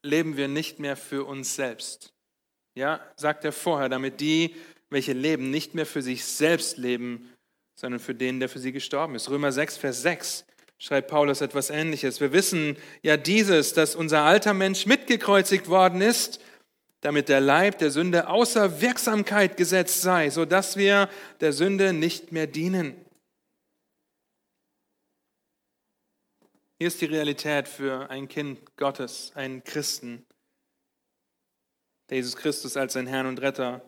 [0.02, 2.12] leben wir nicht mehr für uns selbst.
[2.74, 4.54] Ja, sagt er vorher, damit die,
[4.90, 7.30] welche leben, nicht mehr für sich selbst leben,
[7.74, 9.30] sondern für den, der für sie gestorben ist.
[9.30, 10.44] Römer 6, Vers 6
[10.78, 12.20] schreibt Paulus etwas Ähnliches.
[12.20, 16.40] Wir wissen ja dieses, dass unser alter Mensch mitgekreuzigt worden ist,
[17.02, 21.08] damit der Leib der Sünde außer Wirksamkeit gesetzt sei, sodass wir
[21.40, 22.94] der Sünde nicht mehr dienen.
[26.80, 30.24] Hier ist die Realität für ein Kind Gottes, einen Christen,
[32.08, 33.82] der Jesus Christus als sein Herrn und Retter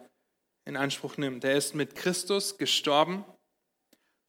[0.67, 1.43] in Anspruch nimmt.
[1.43, 3.25] Er ist mit Christus gestorben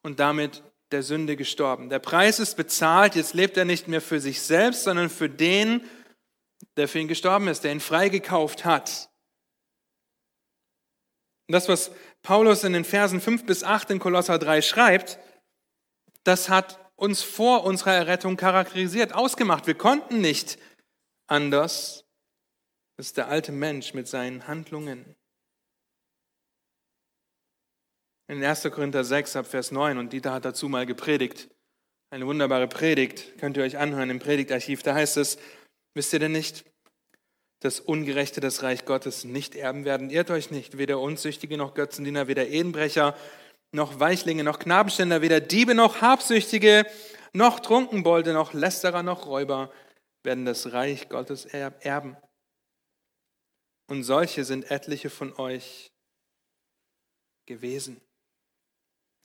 [0.02, 1.89] und damit der Sünde gestorben.
[1.89, 5.82] Der Preis ist bezahlt, jetzt lebt er nicht mehr für sich selbst, sondern für den,
[6.78, 9.10] der für ihn gestorben ist, der ihn freigekauft hat.
[11.49, 15.19] Und das, was Paulus in den Versen 5 bis 8 in Kolosser 3 schreibt,
[16.23, 19.67] das hat uns vor unserer Errettung charakterisiert, ausgemacht.
[19.67, 20.58] Wir konnten nicht
[21.27, 22.06] anders.
[22.97, 25.15] Das ist der alte Mensch mit seinen Handlungen.
[28.27, 28.63] In 1.
[28.63, 31.49] Korinther 6 ab Vers 9, und Dieter hat dazu mal gepredigt,
[32.10, 35.38] eine wunderbare Predigt, könnt ihr euch anhören im Predigtarchiv, da heißt es,
[35.93, 36.63] wisst ihr denn nicht,
[37.60, 40.10] dass Ungerechte das Reich Gottes nicht erben werden?
[40.10, 43.15] Irrt euch nicht, weder Unzüchtige noch Götzendiener, weder Edenbrecher
[43.73, 46.86] noch Weichlinge noch Knabenständer, weder Diebe noch Habsüchtige
[47.33, 49.71] noch Trunkenbolde noch Lästerer noch Räuber
[50.23, 52.15] werden das Reich Gottes erben.
[53.89, 55.91] Und solche sind etliche von euch
[57.45, 57.99] gewesen.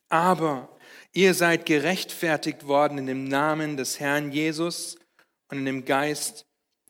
[0.09, 0.75] Aber
[1.13, 4.97] ihr seid gerechtfertigt worden in dem Namen des Herrn Jesus
[5.49, 6.47] und in dem Geist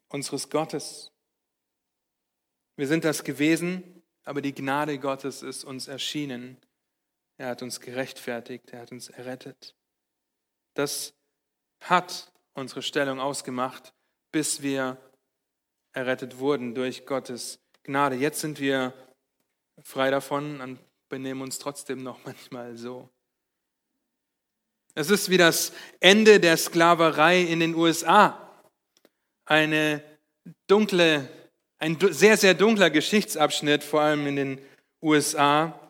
[0.08, 1.10] unseres Gottes.
[2.76, 6.56] Wir sind das gewesen, aber die Gnade Gottes ist uns erschienen.
[7.38, 9.76] Er hat uns gerechtfertigt, er hat uns errettet.
[10.74, 11.14] Das
[11.80, 13.94] hat unsere Stellung ausgemacht,
[14.32, 14.98] bis wir
[15.92, 18.16] errettet wurden durch Gottes Gnade.
[18.16, 18.92] Jetzt sind wir
[19.84, 23.08] frei davon und benehmen uns trotzdem noch manchmal so.
[24.94, 28.52] Es ist wie das Ende der Sklaverei in den USA.
[29.44, 30.02] Eine
[30.66, 31.28] dunkle,
[31.78, 34.60] ein sehr, sehr dunkler Geschichtsabschnitt, vor allem in den
[35.00, 35.87] USA,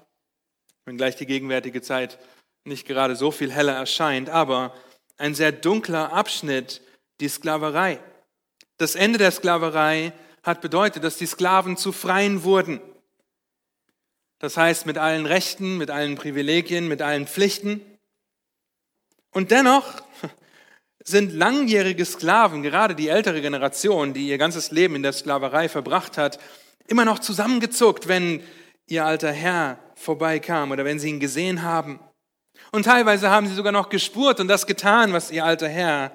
[0.89, 2.19] wenngleich die gegenwärtige Zeit
[2.65, 4.75] nicht gerade so viel heller erscheint, aber
[5.17, 6.81] ein sehr dunkler Abschnitt,
[7.21, 7.99] die Sklaverei.
[8.79, 12.81] Das Ende der Sklaverei hat bedeutet, dass die Sklaven zu Freien wurden.
[14.39, 17.81] Das heißt, mit allen Rechten, mit allen Privilegien, mit allen Pflichten.
[19.33, 20.01] Und dennoch
[21.05, 26.17] sind langjährige Sklaven, gerade die ältere Generation, die ihr ganzes Leben in der Sklaverei verbracht
[26.19, 26.39] hat,
[26.87, 28.43] immer noch zusammengezuckt, wenn
[28.87, 32.01] ihr alter Herr vorbeikam oder wenn sie ihn gesehen haben.
[32.73, 36.13] Und teilweise haben sie sogar noch gespurt und das getan, was ihr alter Herr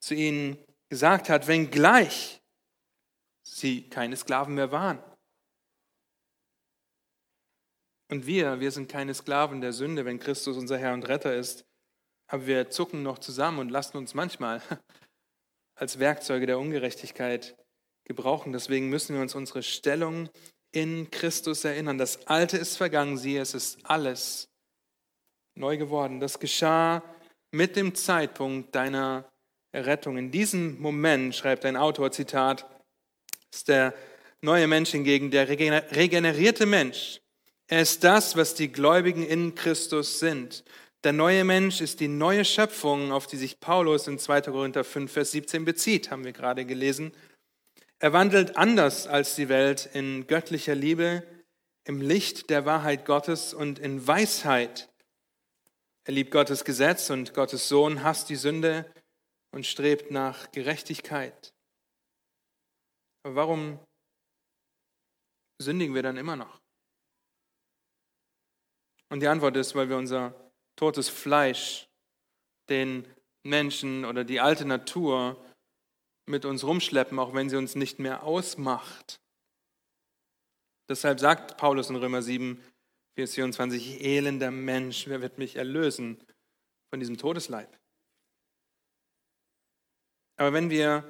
[0.00, 2.40] zu ihnen gesagt hat, wenngleich
[3.42, 4.98] sie keine Sklaven mehr waren.
[8.10, 11.64] Und wir, wir sind keine Sklaven der Sünde, wenn Christus unser Herr und Retter ist.
[12.26, 14.62] Aber wir zucken noch zusammen und lassen uns manchmal
[15.76, 17.56] als Werkzeuge der Ungerechtigkeit
[18.04, 18.52] gebrauchen.
[18.52, 20.28] Deswegen müssen wir uns unsere Stellung
[20.72, 21.98] in Christus erinnern.
[21.98, 24.48] Das Alte ist vergangen, siehe, es ist alles
[25.54, 26.20] neu geworden.
[26.20, 27.02] Das geschah
[27.50, 29.28] mit dem Zeitpunkt deiner
[29.72, 30.16] Errettung.
[30.16, 32.66] In diesem Moment, schreibt ein Autor, Zitat,
[33.52, 33.94] ist der
[34.40, 37.20] neue Mensch hingegen der regenerierte Mensch.
[37.68, 40.64] Er ist das, was die Gläubigen in Christus sind.
[41.04, 44.42] Der neue Mensch ist die neue Schöpfung, auf die sich Paulus in 2.
[44.42, 47.12] Korinther 5, Vers 17 bezieht, haben wir gerade gelesen.
[48.02, 51.22] Er wandelt anders als die Welt in göttlicher Liebe,
[51.84, 54.88] im Licht der Wahrheit Gottes und in Weisheit.
[56.04, 58.90] Er liebt Gottes Gesetz und Gottes Sohn hasst die Sünde
[59.52, 61.52] und strebt nach Gerechtigkeit.
[63.22, 63.78] Aber warum
[65.60, 66.58] sündigen wir dann immer noch?
[69.10, 70.34] Und die Antwort ist, weil wir unser
[70.74, 71.86] totes Fleisch,
[72.70, 73.06] den
[73.42, 75.36] Menschen oder die alte Natur
[76.30, 79.20] mit uns rumschleppen, auch wenn sie uns nicht mehr ausmacht.
[80.88, 82.62] Deshalb sagt Paulus in Römer 7,
[83.14, 86.18] Vers 24, elender Mensch, wer wird mich erlösen
[86.90, 87.78] von diesem Todesleib?
[90.36, 91.04] Aber wenn wir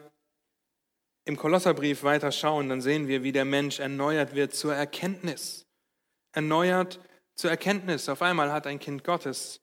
[1.24, 5.66] im Kolosserbrief weiter schauen, dann sehen wir, wie der Mensch erneuert wird zur Erkenntnis.
[6.32, 6.98] Erneuert
[7.36, 8.08] zur Erkenntnis.
[8.08, 9.60] Auf einmal hat ein Kind Gottes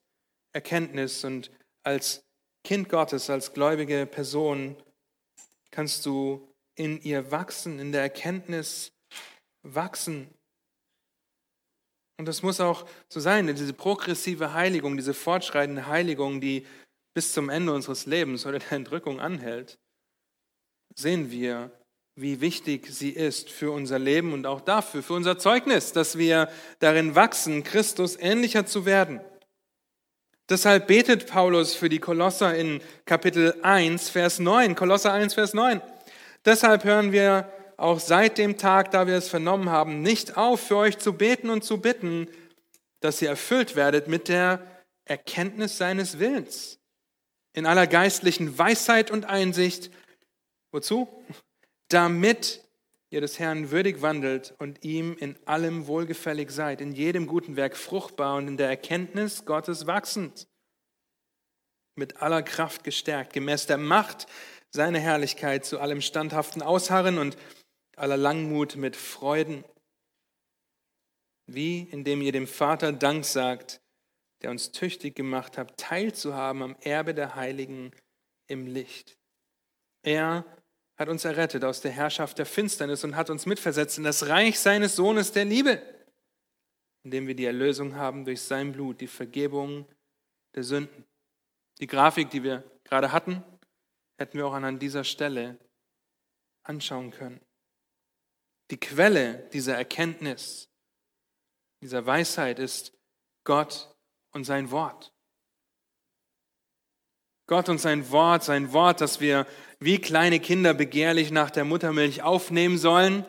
[0.52, 1.50] Erkenntnis und
[1.82, 2.24] als
[2.64, 4.76] Kind Gottes, als gläubige Person
[5.78, 8.90] kannst du in ihr wachsen, in der Erkenntnis
[9.62, 10.26] wachsen.
[12.18, 16.66] Und das muss auch so sein, diese progressive Heiligung, diese fortschreitende Heiligung, die
[17.14, 19.78] bis zum Ende unseres Lebens oder der Entrückung anhält,
[20.96, 21.70] sehen wir,
[22.16, 26.50] wie wichtig sie ist für unser Leben und auch dafür, für unser Zeugnis, dass wir
[26.80, 29.20] darin wachsen, Christus ähnlicher zu werden.
[30.48, 34.74] Deshalb betet Paulus für die Kolosser in Kapitel 1, Vers 9.
[34.74, 35.82] Kolosser 1, Vers 9.
[36.46, 40.76] Deshalb hören wir auch seit dem Tag, da wir es vernommen haben, nicht auf, für
[40.76, 42.28] euch zu beten und zu bitten,
[43.00, 44.62] dass ihr erfüllt werdet mit der
[45.04, 46.78] Erkenntnis seines Willens
[47.52, 49.90] in aller geistlichen Weisheit und Einsicht.
[50.72, 51.08] Wozu?
[51.88, 52.62] Damit
[53.10, 57.76] ihr des Herrn würdig wandelt und ihm in allem wohlgefällig seid, in jedem guten Werk
[57.76, 60.46] fruchtbar und in der Erkenntnis Gottes wachsend,
[61.94, 64.26] mit aller Kraft gestärkt, gemäß der Macht
[64.70, 67.36] seiner Herrlichkeit zu allem standhaften Ausharren und
[67.96, 69.64] aller Langmut mit Freuden,
[71.46, 73.80] wie indem ihr dem Vater Dank sagt,
[74.42, 77.90] der uns tüchtig gemacht hat, teilzuhaben am Erbe der Heiligen
[78.46, 79.18] im Licht.
[80.02, 80.44] Er
[80.98, 84.58] hat uns errettet aus der Herrschaft der Finsternis und hat uns mitversetzt in das Reich
[84.58, 85.80] seines Sohnes der Liebe,
[87.04, 89.86] indem wir die Erlösung haben durch sein Blut, die Vergebung
[90.56, 91.04] der Sünden.
[91.80, 93.44] Die Grafik, die wir gerade hatten,
[94.16, 95.56] hätten wir auch an dieser Stelle
[96.64, 97.40] anschauen können.
[98.72, 100.68] Die Quelle dieser Erkenntnis,
[101.80, 102.92] dieser Weisheit ist
[103.44, 103.94] Gott
[104.32, 105.14] und sein Wort.
[107.46, 109.46] Gott und sein Wort, sein Wort, das wir
[109.80, 113.24] wie kleine Kinder begehrlich nach der Muttermilch aufnehmen sollen.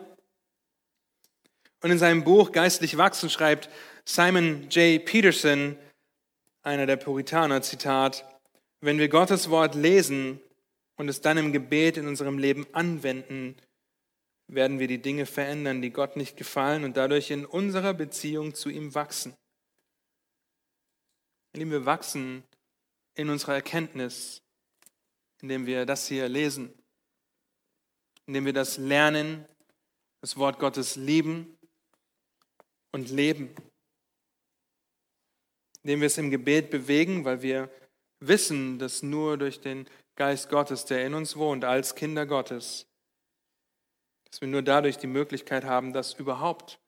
[1.82, 3.70] Und in seinem Buch Geistlich wachsen schreibt
[4.06, 5.04] Simon J.
[5.04, 5.78] Peterson,
[6.64, 8.26] einer der Puritaner, Zitat,
[8.82, 10.42] wenn wir Gottes Wort lesen
[10.98, 13.56] und es dann im Gebet in unserem Leben anwenden,
[14.48, 18.70] werden wir die Dinge verändern, die Gott nicht gefallen und dadurch in unserer Beziehung zu
[18.70, 19.36] ihm wachsen.
[21.56, 22.44] Lieben, wir wachsen
[23.16, 24.42] in unserer Erkenntnis,
[25.42, 26.74] indem wir das hier lesen,
[28.26, 29.46] indem wir das lernen,
[30.22, 31.58] das Wort Gottes lieben
[32.92, 33.56] und leben,
[35.84, 37.72] indem wir es im Gebet bewegen, weil wir
[38.20, 42.86] wissen, dass nur durch den Geist Gottes, der in uns wohnt, als Kinder Gottes,
[44.30, 46.80] dass wir nur dadurch die Möglichkeit haben, das überhaupt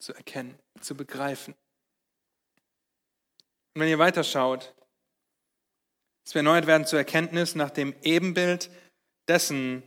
[0.00, 1.54] zu erkennen, zu begreifen.
[3.74, 4.74] Und wenn ihr weiterschaut,
[6.24, 8.70] dass wir erneuert werden zur Erkenntnis nach dem Ebenbild
[9.28, 9.82] dessen,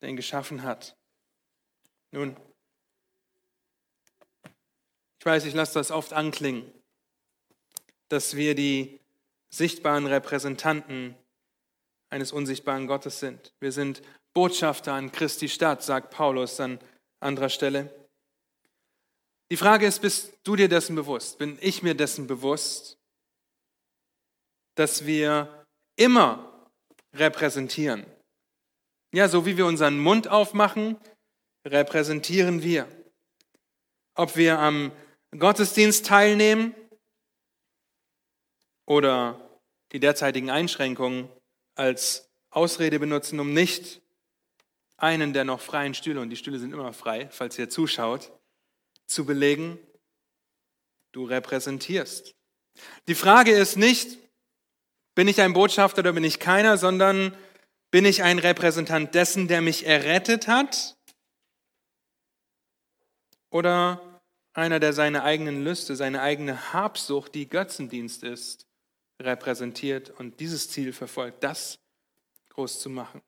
[0.00, 0.96] der ihn geschaffen hat.
[2.10, 2.36] Nun,
[5.18, 6.70] ich weiß, ich lasse das oft anklingen,
[8.08, 9.00] dass wir die
[9.50, 11.14] sichtbaren Repräsentanten
[12.10, 13.52] eines unsichtbaren Gottes sind.
[13.60, 14.02] Wir sind
[14.34, 16.80] Botschafter an Christi Stadt, sagt Paulus an
[17.20, 17.94] anderer Stelle.
[19.50, 21.38] Die Frage ist, bist du dir dessen bewusst?
[21.38, 22.98] Bin ich mir dessen bewusst,
[24.74, 25.61] dass wir
[26.02, 26.68] immer
[27.14, 28.06] repräsentieren?
[29.12, 30.98] Ja, so wie wir unseren Mund aufmachen,
[31.66, 32.88] repräsentieren wir.
[34.14, 34.92] Ob wir am
[35.38, 36.74] Gottesdienst teilnehmen
[38.86, 39.60] oder
[39.92, 41.28] die derzeitigen Einschränkungen
[41.74, 44.02] als Ausrede benutzen, um nicht
[44.96, 48.32] einen der noch freien Stühle, und die Stühle sind immer frei, falls ihr zuschaut,
[49.06, 49.78] zu belegen,
[51.12, 52.34] du repräsentierst.
[53.08, 54.18] Die Frage ist nicht,
[55.14, 57.36] bin ich ein Botschafter oder bin ich keiner, sondern
[57.90, 60.96] bin ich ein Repräsentant dessen, der mich errettet hat?
[63.50, 64.20] Oder
[64.54, 68.66] einer, der seine eigenen Lüste, seine eigene Habsucht, die Götzendienst ist,
[69.20, 71.78] repräsentiert und dieses Ziel verfolgt, das
[72.50, 73.20] groß zu machen?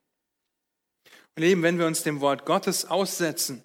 [1.36, 3.62] Und eben, wenn wir uns dem Wort Gottes aussetzen,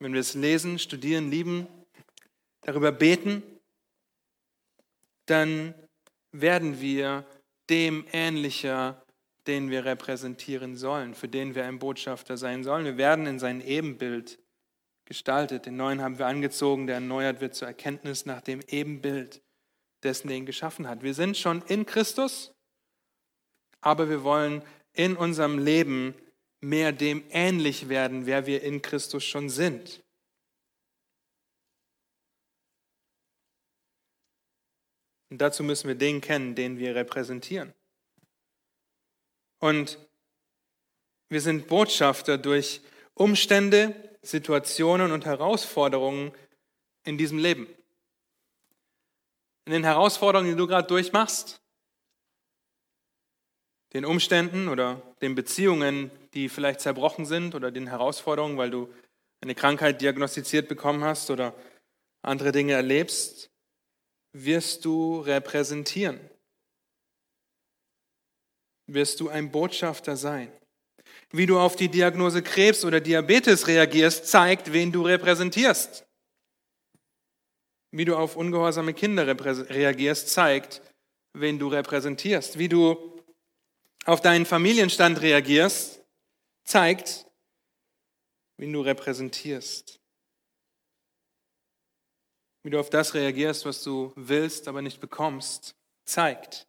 [0.00, 1.68] wenn wir es lesen, studieren, lieben,
[2.62, 3.42] darüber beten,
[5.26, 5.74] dann
[6.32, 7.24] werden wir
[7.70, 9.02] dem ähnlicher,
[9.46, 12.84] den wir repräsentieren sollen, für den wir ein Botschafter sein sollen.
[12.84, 14.38] Wir werden in sein Ebenbild
[15.04, 15.66] gestaltet.
[15.66, 19.42] Den neuen haben wir angezogen, der erneuert wird zur Erkenntnis nach dem Ebenbild
[20.02, 21.02] dessen, der ihn geschaffen hat.
[21.02, 22.52] Wir sind schon in Christus,
[23.80, 24.62] aber wir wollen
[24.92, 26.14] in unserem Leben
[26.60, 30.02] mehr dem ähnlich werden, wer wir in Christus schon sind.
[35.30, 37.74] Und dazu müssen wir den kennen, den wir repräsentieren.
[39.58, 39.98] Und
[41.28, 42.80] wir sind Botschafter durch
[43.14, 46.32] Umstände, Situationen und Herausforderungen
[47.04, 47.66] in diesem Leben.
[49.66, 51.60] In den Herausforderungen, die du gerade durchmachst,
[53.92, 58.92] den Umständen oder den Beziehungen, die vielleicht zerbrochen sind oder den Herausforderungen, weil du
[59.40, 61.54] eine Krankheit diagnostiziert bekommen hast oder
[62.22, 63.50] andere Dinge erlebst,
[64.44, 66.20] wirst du repräsentieren?
[68.86, 70.52] Wirst du ein Botschafter sein?
[71.30, 76.06] Wie du auf die Diagnose Krebs oder Diabetes reagierst, zeigt, wen du repräsentierst.
[77.90, 80.82] Wie du auf ungehorsame Kinder reagierst, zeigt,
[81.32, 82.58] wen du repräsentierst.
[82.58, 83.22] Wie du
[84.04, 86.02] auf deinen Familienstand reagierst,
[86.64, 87.26] zeigt,
[88.56, 89.98] wen du repräsentierst
[92.62, 96.66] wie du auf das reagierst, was du willst, aber nicht bekommst, zeigt,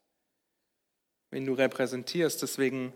[1.32, 2.42] wen du repräsentierst.
[2.42, 2.94] Deswegen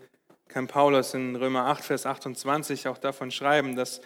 [0.48, 4.00] kann Paulus in Römer 8, Vers 28 auch davon schreiben, dass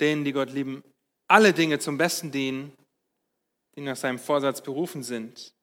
[0.00, 0.82] denen, die Gott lieben,
[1.28, 2.72] alle Dinge zum Besten dienen,
[3.76, 5.54] die nach seinem Vorsatz berufen sind.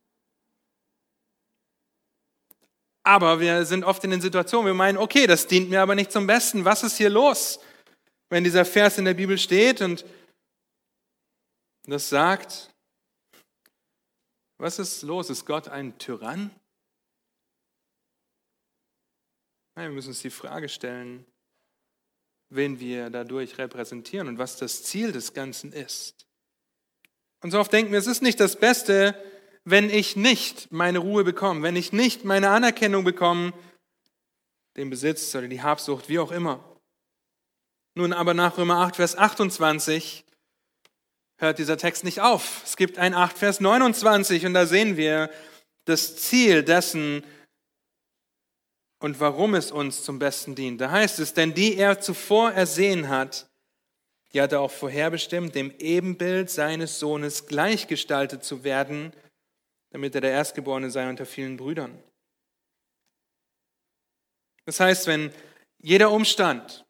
[3.03, 6.11] Aber wir sind oft in den Situationen, wir meinen, okay, das dient mir aber nicht
[6.11, 6.65] zum Besten.
[6.65, 7.59] Was ist hier los?
[8.29, 10.05] Wenn dieser Vers in der Bibel steht und
[11.85, 12.69] das sagt,
[14.57, 15.29] was ist los?
[15.29, 16.51] Ist Gott ein Tyrann?
[19.75, 21.25] Nein, wir müssen uns die Frage stellen,
[22.49, 26.27] wen wir dadurch repräsentieren und was das Ziel des Ganzen ist.
[27.41, 29.15] Und so oft denken wir, es ist nicht das Beste,
[29.63, 33.53] wenn ich nicht meine Ruhe bekomme, wenn ich nicht meine Anerkennung bekomme,
[34.75, 36.63] den Besitz oder die Habsucht, wie auch immer.
[37.95, 40.25] Nun aber nach Römer 8, Vers 28
[41.41, 42.61] hört dieser Text nicht auf.
[42.63, 45.29] Es gibt ein 8, Vers 29 und da sehen wir
[45.85, 47.25] das Ziel dessen
[48.99, 50.79] und warum es uns zum Besten dient.
[50.79, 53.49] Da heißt es, denn die er zuvor ersehen hat,
[54.33, 59.11] die hat er auch vorherbestimmt, dem Ebenbild seines Sohnes gleichgestaltet zu werden,
[59.89, 62.01] damit er der Erstgeborene sei unter vielen Brüdern.
[64.65, 65.33] Das heißt, wenn
[65.79, 66.85] jeder Umstand,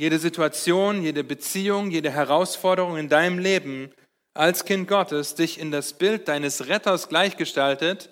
[0.00, 3.92] jede Situation, jede Beziehung, jede Herausforderung in deinem Leben
[4.32, 8.08] als Kind Gottes dich in das Bild deines Retters gleichgestaltet,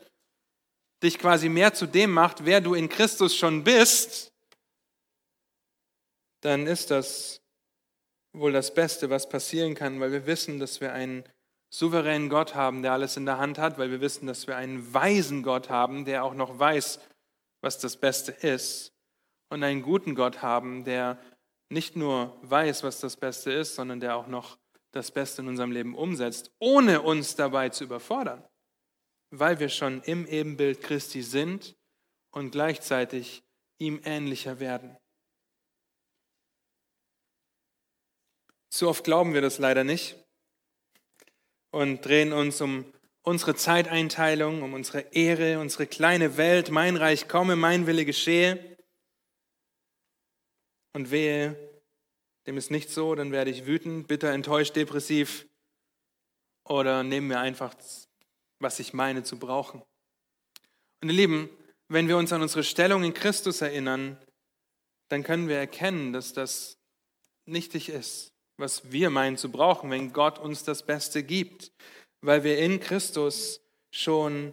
[1.02, 4.34] dich quasi mehr zu dem macht, wer du in Christus schon bist,
[6.42, 7.40] dann ist das
[8.34, 11.24] wohl das Beste, was passieren kann, weil wir wissen, dass wir einen
[11.70, 14.92] souveränen Gott haben, der alles in der Hand hat, weil wir wissen, dass wir einen
[14.92, 17.00] weisen Gott haben, der auch noch weiß,
[17.62, 18.92] was das Beste ist,
[19.48, 21.18] und einen guten Gott haben, der
[21.70, 24.58] nicht nur weiß, was das Beste ist, sondern der auch noch
[24.92, 28.42] das Beste in unserem Leben umsetzt, ohne uns dabei zu überfordern,
[29.30, 31.76] weil wir schon im Ebenbild Christi sind
[32.30, 33.42] und gleichzeitig
[33.78, 34.96] ihm ähnlicher werden.
[38.70, 40.16] Zu oft glauben wir das leider nicht
[41.70, 42.92] und drehen uns um
[43.22, 48.77] unsere Zeiteinteilung, um unsere Ehre, unsere kleine Welt, mein Reich komme, mein Wille geschehe.
[50.98, 51.54] Und wehe,
[52.48, 55.46] dem ist nicht so, dann werde ich wütend, bitter, enttäuscht, depressiv
[56.64, 57.72] oder nehme mir einfach,
[58.58, 59.80] was ich meine zu brauchen.
[61.00, 61.50] Und ihr Lieben,
[61.86, 64.18] wenn wir uns an unsere Stellung in Christus erinnern,
[65.08, 66.78] dann können wir erkennen, dass das
[67.46, 71.70] nichtig ist, was wir meinen zu brauchen, wenn Gott uns das Beste gibt,
[72.22, 73.60] weil wir in Christus
[73.94, 74.52] schon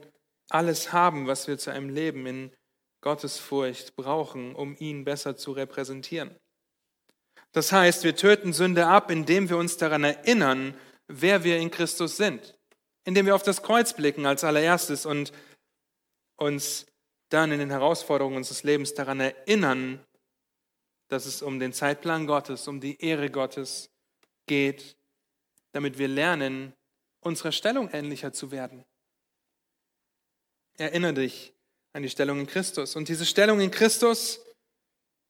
[0.50, 2.52] alles haben, was wir zu einem Leben in
[3.06, 6.36] Gottesfurcht brauchen, um ihn besser zu repräsentieren.
[7.52, 10.76] Das heißt, wir töten Sünde ab, indem wir uns daran erinnern,
[11.08, 12.58] wer wir in Christus sind.
[13.04, 15.32] Indem wir auf das Kreuz blicken als allererstes und
[16.36, 16.88] uns
[17.30, 20.04] dann in den Herausforderungen unseres Lebens daran erinnern,
[21.08, 23.92] dass es um den Zeitplan Gottes, um die Ehre Gottes
[24.48, 24.98] geht,
[25.74, 26.74] damit wir lernen,
[27.20, 28.84] unserer Stellung ähnlicher zu werden.
[30.78, 31.55] Erinnere dich
[31.96, 32.98] an die Stellung in Christus.
[32.98, 34.42] Und diese Stellung in Christus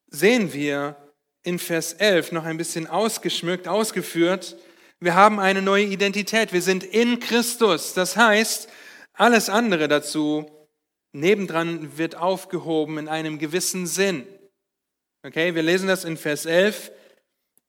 [0.07, 0.95] sehen wir
[1.43, 4.57] in Vers 11 noch ein bisschen ausgeschmückt, ausgeführt.
[4.99, 6.53] Wir haben eine neue Identität.
[6.53, 7.93] Wir sind in Christus.
[7.93, 8.67] Das heißt,
[9.13, 10.49] alles andere dazu
[11.11, 14.25] nebendran wird aufgehoben in einem gewissen Sinn.
[15.21, 16.91] Okay, wir lesen das in Vers 11.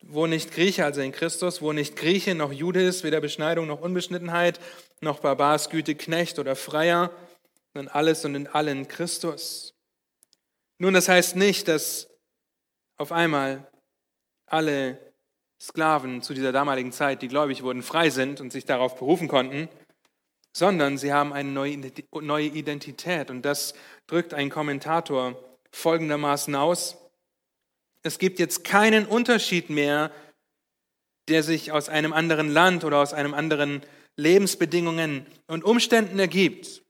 [0.09, 3.83] Wo nicht Grieche, also in Christus, wo nicht Grieche noch Jude ist, weder Beschneidung noch
[3.83, 4.59] Unbeschnittenheit,
[5.03, 7.11] noch Barbars, Güte, Knecht oder Freier,
[7.77, 9.75] sondern alles und in allen Christus.
[10.79, 12.09] Nun, das heißt nicht, dass
[12.97, 13.71] auf einmal
[14.47, 14.99] alle
[15.61, 19.69] Sklaven zu dieser damaligen Zeit, die gläubig wurden, frei sind und sich darauf berufen konnten,
[20.55, 23.31] sondern sie haben eine neue Identität.
[23.31, 23.75] Und das
[24.07, 25.39] drückt ein Kommentator
[25.71, 26.97] folgendermaßen aus.
[28.03, 30.11] Es gibt jetzt keinen Unterschied mehr,
[31.29, 33.83] der sich aus einem anderen Land oder aus einem anderen
[34.17, 36.86] Lebensbedingungen und Umständen ergibt.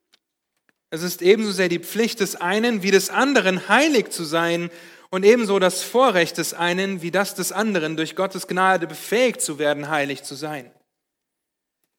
[0.97, 4.71] Es ist ebenso sehr die Pflicht des einen wie des anderen, heilig zu sein
[5.11, 9.59] und ebenso das Vorrecht des einen wie das des anderen, durch Gottes Gnade befähigt zu
[9.59, 10.73] werden, heilig zu sein.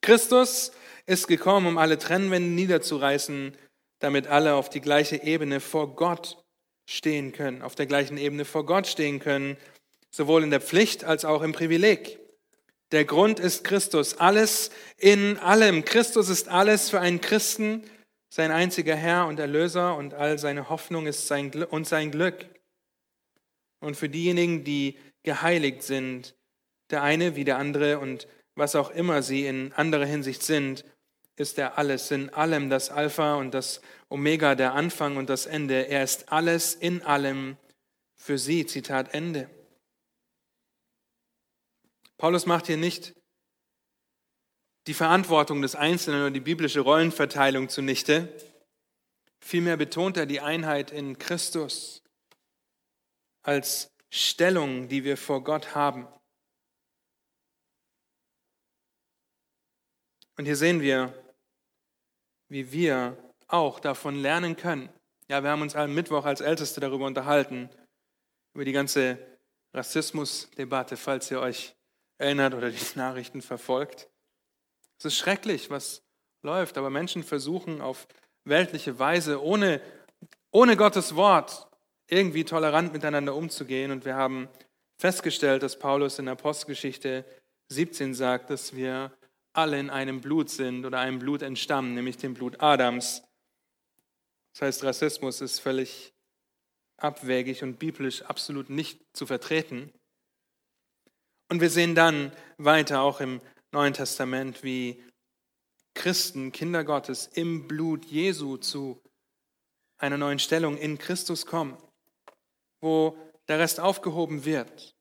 [0.02, 0.72] Christus
[1.06, 3.56] ist gekommen, um alle Trennwände niederzureißen,
[4.00, 6.44] damit alle auf die gleiche Ebene vor Gott
[6.90, 9.58] stehen können, auf der gleichen Ebene vor Gott stehen können,
[10.10, 12.18] sowohl in der Pflicht als auch im Privileg.
[12.92, 15.86] Der Grund ist Christus, alles in allem.
[15.86, 17.84] Christus ist alles für einen Christen,
[18.30, 22.46] sein einziger Herr und Erlöser und all seine Hoffnung ist sein Gl und sein Glück.
[23.80, 26.36] Und für diejenigen, die geheiligt sind,
[26.90, 30.84] der eine wie der andere und was auch immer sie in anderer Hinsicht sind,
[31.36, 35.88] ist er alles, in allem das Alpha und das Omega, der Anfang und das Ende.
[35.88, 37.58] Er ist alles in allem
[38.16, 38.66] für sie.
[38.66, 39.48] Zitat Ende.
[42.18, 43.14] Paulus macht hier nicht
[44.88, 48.34] die Verantwortung des Einzelnen oder die biblische Rollenverteilung zunichte.
[49.40, 52.04] Vielmehr betont er die Einheit in Christus
[53.44, 56.08] als Stellung, die wir vor Gott haben.
[60.38, 61.14] Und hier sehen wir,
[62.48, 63.18] wie wir
[63.48, 64.90] auch davon lernen können.
[65.28, 67.70] Ja, wir haben uns am Mittwoch als Älteste darüber unterhalten,
[68.54, 69.18] über die ganze
[69.74, 71.76] Rassismusdebatte, falls ihr euch
[72.18, 74.08] erinnert oder die Nachrichten verfolgt.
[75.00, 76.02] Es ist schrecklich, was
[76.44, 78.08] läuft, aber Menschen versuchen auf
[78.46, 79.82] weltliche Weise, ohne,
[80.52, 81.68] ohne Gottes Wort,
[82.10, 83.92] irgendwie tolerant miteinander umzugehen.
[83.92, 84.48] Und wir haben
[84.98, 87.26] festgestellt, dass Paulus in Apostelgeschichte
[87.70, 89.12] 17 sagt, dass wir
[89.54, 93.24] alle in einem Blut sind oder einem Blut entstammen, nämlich dem Blut Adams.
[94.54, 96.14] Das heißt, Rassismus ist völlig
[96.98, 99.92] abwegig und biblisch absolut nicht zu vertreten.
[101.50, 103.42] Und wir sehen dann weiter auch im
[103.72, 105.04] Neuen Testament, wie
[105.94, 109.02] Christen, Kinder Gottes, im Blut Jesu zu
[109.98, 111.78] einer neuen Stellung in Christus kommen
[112.82, 114.96] wo der Rest aufgehoben wird.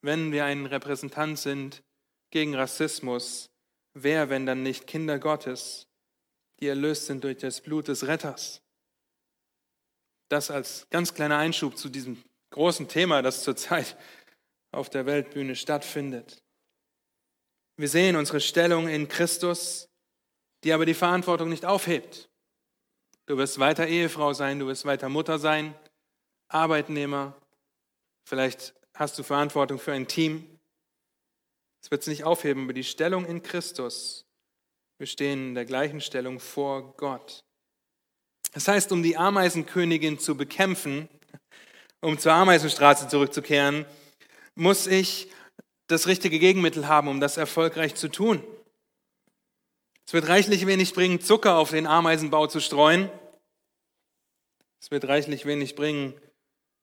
[0.00, 1.82] Wenn wir ein Repräsentant sind
[2.30, 3.50] gegen Rassismus,
[3.94, 5.86] wer, wenn dann nicht Kinder Gottes,
[6.60, 8.62] die erlöst sind durch das Blut des Retters.
[10.28, 13.96] Das als ganz kleiner Einschub zu diesem großen Thema, das zurzeit
[14.72, 16.42] auf der Weltbühne stattfindet.
[17.76, 19.88] Wir sehen unsere Stellung in Christus,
[20.64, 22.28] die aber die Verantwortung nicht aufhebt.
[23.26, 25.74] Du wirst weiter Ehefrau sein, du wirst weiter Mutter sein,
[26.48, 27.36] Arbeitnehmer,
[28.24, 30.58] vielleicht hast du Verantwortung für ein Team.
[31.82, 34.26] Es wird es nicht aufheben, aber die Stellung in Christus,
[34.98, 37.44] wir stehen in der gleichen Stellung vor Gott.
[38.52, 41.08] Das heißt, um die Ameisenkönigin zu bekämpfen,
[42.00, 43.86] um zur Ameisenstraße zurückzukehren,
[44.54, 45.30] muss ich
[45.86, 48.42] das richtige Gegenmittel haben, um das erfolgreich zu tun.
[50.06, 53.10] Es wird reichlich wenig bringen, Zucker auf den Ameisenbau zu streuen.
[54.80, 56.20] Es wird reichlich wenig bringen,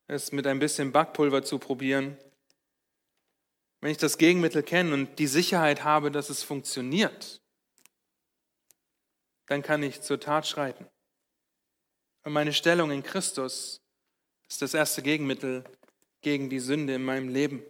[0.08, 2.18] es mit ein bisschen Backpulver zu probieren.
[3.82, 7.42] Wenn ich das Gegenmittel kenne und die Sicherheit habe, dass es funktioniert,
[9.48, 10.88] dann kann ich zur Tat schreiten.
[12.24, 13.82] Und meine Stellung in Christus
[14.50, 15.64] ist das erste Gegenmittel
[16.22, 17.64] gegen die Sünde in meinem Leben.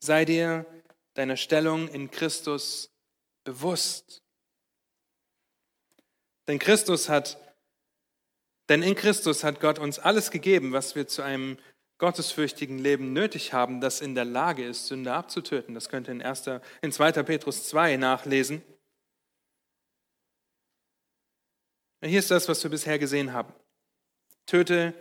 [0.00, 0.66] Sei dir
[1.14, 2.90] deiner Stellung in Christus
[3.44, 4.22] bewusst.
[6.46, 7.38] Denn Christus hat,
[8.68, 11.58] denn in Christus hat Gott uns alles gegeben, was wir zu einem
[11.98, 15.74] gottesfürchtigen Leben nötig haben, das in der Lage ist, Sünde abzutöten.
[15.74, 16.44] Das könnt ihr in, 1.,
[16.82, 17.12] in 2.
[17.22, 18.62] Petrus 2 nachlesen.
[22.02, 23.52] Hier ist das, was wir bisher gesehen haben.
[24.44, 24.94] Töte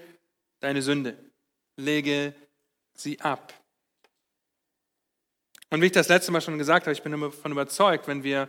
[0.59, 1.17] deine Sünde,
[1.77, 2.33] lege
[2.93, 3.53] sie ab.
[5.69, 8.47] Und wie ich das letzte Mal schon gesagt habe, ich bin davon überzeugt, wenn wir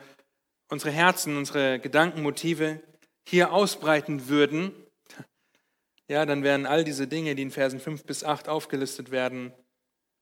[0.69, 2.83] unsere Herzen, unsere Gedanken, Motive
[3.27, 4.73] hier ausbreiten würden,
[6.09, 9.53] ja, dann wären all diese Dinge, die in Versen 5 bis 8 aufgelistet werden,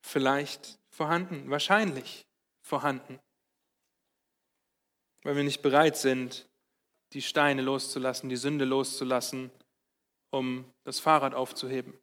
[0.03, 2.27] vielleicht vorhanden, wahrscheinlich
[2.63, 3.19] vorhanden.
[5.23, 6.49] Weil wir nicht bereit sind,
[7.13, 9.51] die Steine loszulassen, die Sünde loszulassen,
[10.31, 11.99] um das Fahrrad aufzuheben.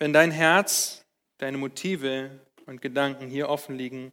[0.00, 1.04] Wenn dein Herz,
[1.36, 4.12] deine Motive und Gedanken hier offen liegen,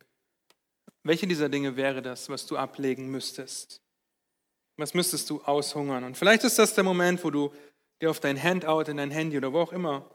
[1.03, 3.81] welche dieser Dinge wäre das, was du ablegen müsstest?
[4.75, 6.03] Was müsstest du aushungern?
[6.03, 7.53] Und vielleicht ist das der Moment, wo du
[8.01, 10.11] dir auf dein Handout, in dein Handy oder wo auch immer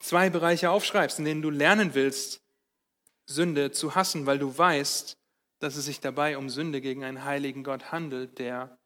[0.00, 2.42] zwei Bereiche aufschreibst, in denen du lernen willst,
[3.26, 5.16] Sünde zu hassen, weil du weißt,
[5.60, 8.76] dass es sich dabei um Sünde gegen einen heiligen Gott handelt, der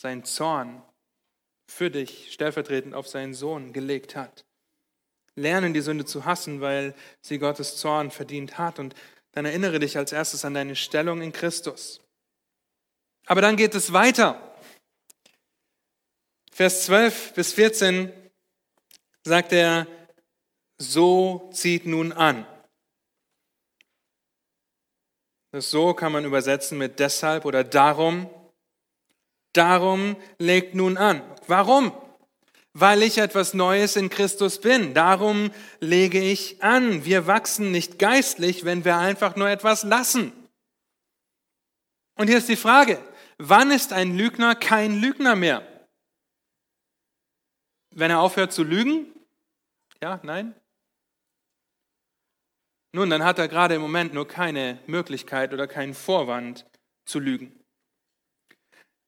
[0.00, 0.80] seinen Zorn
[1.68, 4.44] für dich stellvertretend auf seinen Sohn gelegt hat
[5.38, 8.78] lernen, die Sünde zu hassen, weil sie Gottes Zorn verdient hat.
[8.78, 8.94] Und
[9.32, 12.00] dann erinnere dich als erstes an deine Stellung in Christus.
[13.26, 14.40] Aber dann geht es weiter.
[16.50, 18.12] Vers 12 bis 14
[19.22, 19.86] sagt er,
[20.78, 22.46] so zieht nun an.
[25.50, 28.28] Das so kann man übersetzen mit deshalb oder darum.
[29.52, 31.22] Darum legt nun an.
[31.46, 31.92] Warum?
[32.80, 34.94] Weil ich etwas Neues in Christus bin.
[34.94, 35.50] Darum
[35.80, 37.04] lege ich an.
[37.04, 40.32] Wir wachsen nicht geistlich, wenn wir einfach nur etwas lassen.
[42.16, 43.02] Und hier ist die Frage,
[43.38, 45.66] wann ist ein Lügner kein Lügner mehr?
[47.94, 49.06] Wenn er aufhört zu lügen?
[50.00, 50.54] Ja, nein?
[52.92, 56.64] Nun, dann hat er gerade im Moment nur keine Möglichkeit oder keinen Vorwand
[57.04, 57.58] zu lügen.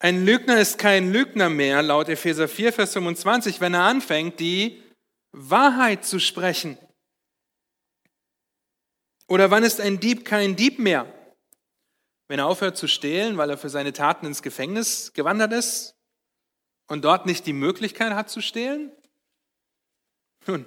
[0.03, 4.83] Ein Lügner ist kein Lügner mehr, laut Epheser 4, Vers 25, wenn er anfängt, die
[5.33, 6.79] Wahrheit zu sprechen.
[9.29, 11.05] Oder wann ist ein Dieb kein Dieb mehr?
[12.29, 15.95] Wenn er aufhört zu stehlen, weil er für seine Taten ins Gefängnis gewandert ist
[16.89, 18.91] und dort nicht die Möglichkeit hat zu stehlen?
[20.47, 20.65] Nun,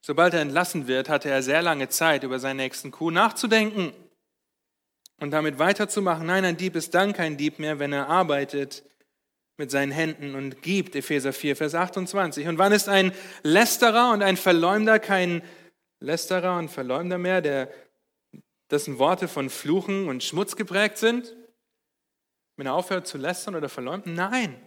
[0.00, 3.92] sobald er entlassen wird, hatte er sehr lange Zeit, über seinen nächsten Coup nachzudenken
[5.22, 6.26] und damit weiterzumachen.
[6.26, 8.84] Nein, ein Dieb ist dann kein Dieb mehr, wenn er arbeitet
[9.56, 12.48] mit seinen Händen und gibt, Epheser 4, Vers 28.
[12.48, 13.12] Und wann ist ein
[13.42, 15.42] Lästerer und ein Verleumder kein
[16.00, 17.72] Lästerer und Verleumder mehr, der,
[18.70, 21.36] dessen Worte von Fluchen und Schmutz geprägt sind?
[22.56, 24.14] Wenn er aufhört zu lästern oder verleumden?
[24.14, 24.60] Nein.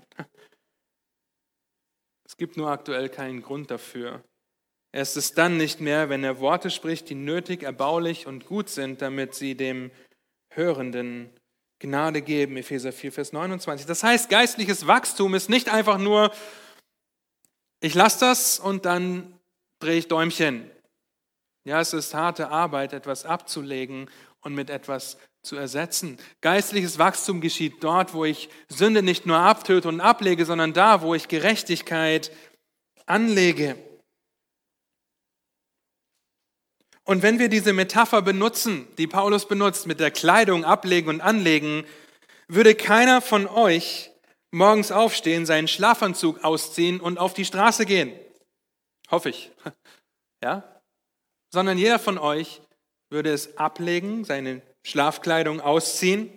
[2.28, 4.24] Es gibt nur aktuell keinen Grund dafür.
[4.92, 8.70] Er ist es dann nicht mehr, wenn er Worte spricht, die nötig, erbaulich und gut
[8.70, 9.92] sind, damit sie dem
[10.56, 11.30] Hörenden
[11.80, 13.86] Gnade geben, Epheser 4, Vers 29.
[13.86, 16.32] Das heißt, geistliches Wachstum ist nicht einfach nur,
[17.82, 19.38] ich lasse das und dann
[19.80, 20.72] drehe ich Däumchen.
[21.66, 24.10] Ja, es ist harte Arbeit, etwas abzulegen
[24.42, 26.18] und mit etwas zu ersetzen.
[26.42, 31.14] Geistliches Wachstum geschieht dort, wo ich Sünde nicht nur abtöte und ablege, sondern da, wo
[31.14, 32.32] ich Gerechtigkeit
[33.06, 33.76] anlege.
[37.06, 41.86] Und wenn wir diese Metapher benutzen, die Paulus benutzt, mit der Kleidung ablegen und anlegen,
[42.48, 44.12] würde keiner von euch
[44.52, 48.12] morgens aufstehen, seinen Schlafanzug ausziehen und auf die Straße gehen.
[49.10, 49.52] Hoffe ich.
[50.44, 50.64] Ja?
[51.52, 52.62] Sondern jeder von euch
[53.10, 56.30] würde es ablegen, seine Schlafkleidung ausziehen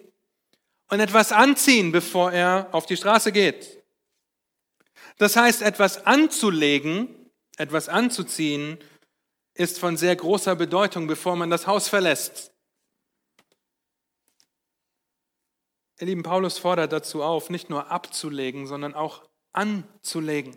[0.89, 3.83] und etwas anziehen, bevor er auf die Straße geht.
[5.19, 7.09] Das heißt, etwas anzulegen,
[7.59, 8.79] etwas anzuziehen,
[9.59, 12.53] ist von sehr großer Bedeutung, bevor man das Haus verlässt.
[15.99, 20.57] Ihr lieben, Paulus fordert dazu auf, nicht nur abzulegen, sondern auch anzulegen.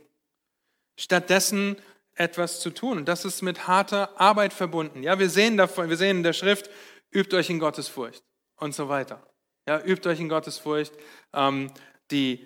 [0.95, 1.78] Stattdessen
[2.14, 2.99] etwas zu tun.
[2.99, 5.02] Und das ist mit harter Arbeit verbunden.
[5.02, 6.70] Ja, wir sehen davon, wir sehen in der Schrift,
[7.10, 8.24] übt euch in Gottesfurcht
[8.58, 9.26] und so weiter.
[9.68, 10.93] Ja, übt euch in Gottesfurcht.
[11.34, 11.72] Ähm,
[12.12, 12.45] die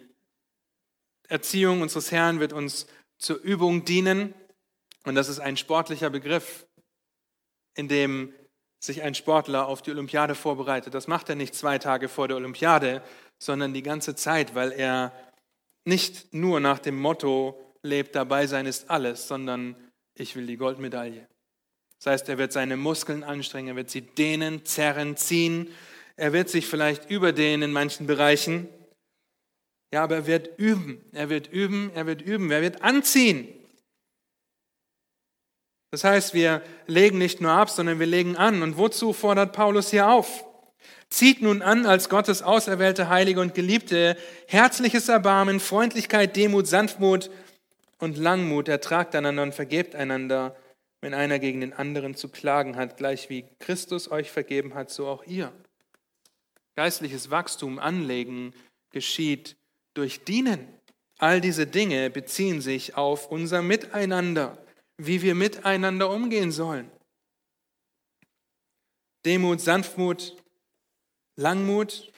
[1.27, 2.87] Erziehung unseres Herrn wird uns
[3.17, 4.33] zur Übung dienen.
[5.05, 6.65] Und das ist ein sportlicher Begriff,
[7.75, 8.33] in dem
[8.79, 10.93] sich ein Sportler auf die Olympiade vorbereitet.
[10.93, 13.01] Das macht er nicht zwei Tage vor der Olympiade,
[13.39, 15.11] sondern die ganze Zeit, weil er
[15.85, 19.75] nicht nur nach dem Motto lebt, dabei sein ist alles, sondern
[20.15, 21.27] ich will die Goldmedaille.
[21.99, 25.69] Das heißt, er wird seine Muskeln anstrengen, er wird sie dehnen, zerren, ziehen,
[26.15, 28.67] er wird sich vielleicht überdehnen in manchen Bereichen.
[29.93, 33.47] Ja, aber er wird üben, er wird üben, er wird üben, er wird anziehen.
[35.95, 38.63] Das heißt, wir legen nicht nur ab, sondern wir legen an.
[38.63, 40.43] Und wozu fordert Paulus hier auf?
[41.07, 47.31] Zieht nun an als Gottes auserwählte Heilige und Geliebte herzliches Erbarmen, Freundlichkeit, Demut, Sanftmut
[47.97, 48.67] und Langmut.
[48.67, 50.57] Ertragt einander und vergebt einander,
[50.99, 55.07] wenn einer gegen den anderen zu klagen hat, gleich wie Christus euch vergeben hat, so
[55.07, 55.53] auch ihr.
[56.75, 58.53] Geistliches Wachstum, Anlegen
[58.91, 59.55] geschieht
[59.93, 60.67] durch Dienen.
[61.19, 64.57] All diese Dinge beziehen sich auf unser Miteinander
[64.97, 66.89] wie wir miteinander umgehen sollen.
[69.25, 70.35] Demut, Sanftmut,
[71.35, 72.11] Langmut,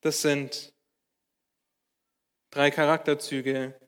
[0.00, 0.72] das sind
[2.50, 3.78] drei Charakterzüge,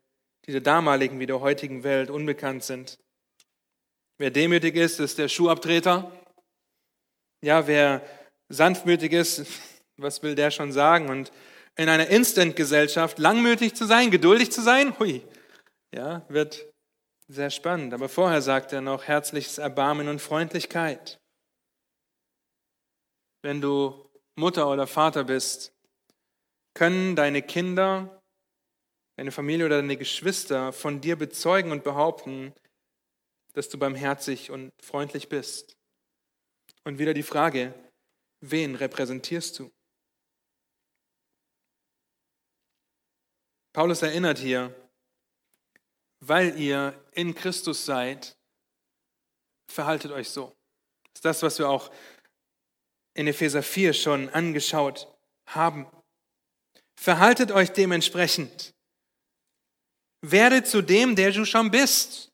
[0.46, 2.98] die der damaligen wie der heutigen Welt unbekannt sind.
[4.18, 6.10] Wer demütig ist, ist der Schuhabtreter.
[7.42, 8.02] Ja, wer
[8.48, 9.46] sanftmütig ist,
[9.96, 11.08] was will der schon sagen?
[11.08, 11.32] Und
[11.76, 15.22] in einer Instant-Gesellschaft langmütig zu sein, geduldig zu sein, hui,
[15.92, 16.72] ja, wird
[17.28, 17.94] sehr spannend.
[17.94, 21.20] Aber vorher sagt er noch herzliches Erbarmen und Freundlichkeit.
[23.42, 25.72] Wenn du Mutter oder Vater bist,
[26.74, 28.22] können deine Kinder,
[29.16, 32.52] deine Familie oder deine Geschwister von dir bezeugen und behaupten,
[33.52, 35.76] dass du barmherzig und freundlich bist.
[36.82, 37.72] Und wieder die Frage,
[38.40, 39.70] wen repräsentierst du?
[43.72, 44.74] Paulus erinnert hier,
[46.28, 48.36] weil ihr in Christus seid,
[49.70, 50.54] verhaltet euch so.
[51.12, 51.90] Das ist das, was wir auch
[53.14, 55.08] in Epheser 4 schon angeschaut
[55.46, 55.86] haben.
[56.96, 58.72] Verhaltet euch dementsprechend.
[60.22, 62.32] Werde zu dem, der du schon bist.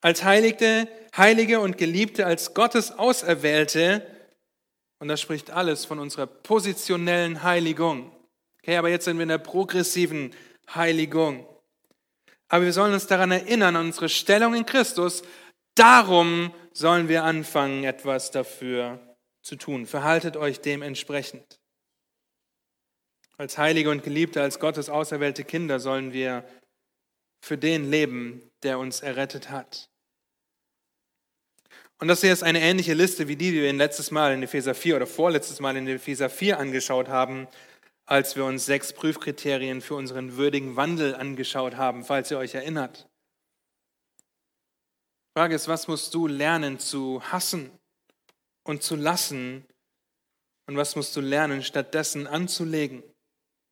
[0.00, 4.06] Als Heiligte, Heilige und Geliebte, als Gottes Auserwählte.
[5.00, 8.12] Und das spricht alles von unserer positionellen Heiligung.
[8.62, 10.34] Okay, aber jetzt sind wir in der progressiven
[10.72, 11.46] Heiligung.
[12.48, 15.22] Aber wir sollen uns daran erinnern, an unsere Stellung in Christus.
[15.74, 19.86] Darum sollen wir anfangen, etwas dafür zu tun.
[19.86, 21.60] Verhaltet euch dementsprechend.
[23.36, 26.44] Als Heilige und Geliebte, als Gottes auserwählte Kinder sollen wir
[27.40, 29.88] für den leben, der uns errettet hat.
[32.00, 34.74] Und das hier ist eine ähnliche Liste wie die, die wir letztes Mal in Epheser
[34.74, 37.48] 4 oder vorletztes Mal in Epheser 4 angeschaut haben
[38.08, 43.06] als wir uns sechs Prüfkriterien für unseren würdigen Wandel angeschaut haben, falls ihr euch erinnert.
[44.16, 47.70] Die Frage ist, was musst du lernen zu hassen
[48.64, 49.66] und zu lassen
[50.66, 53.02] und was musst du lernen stattdessen anzulegen?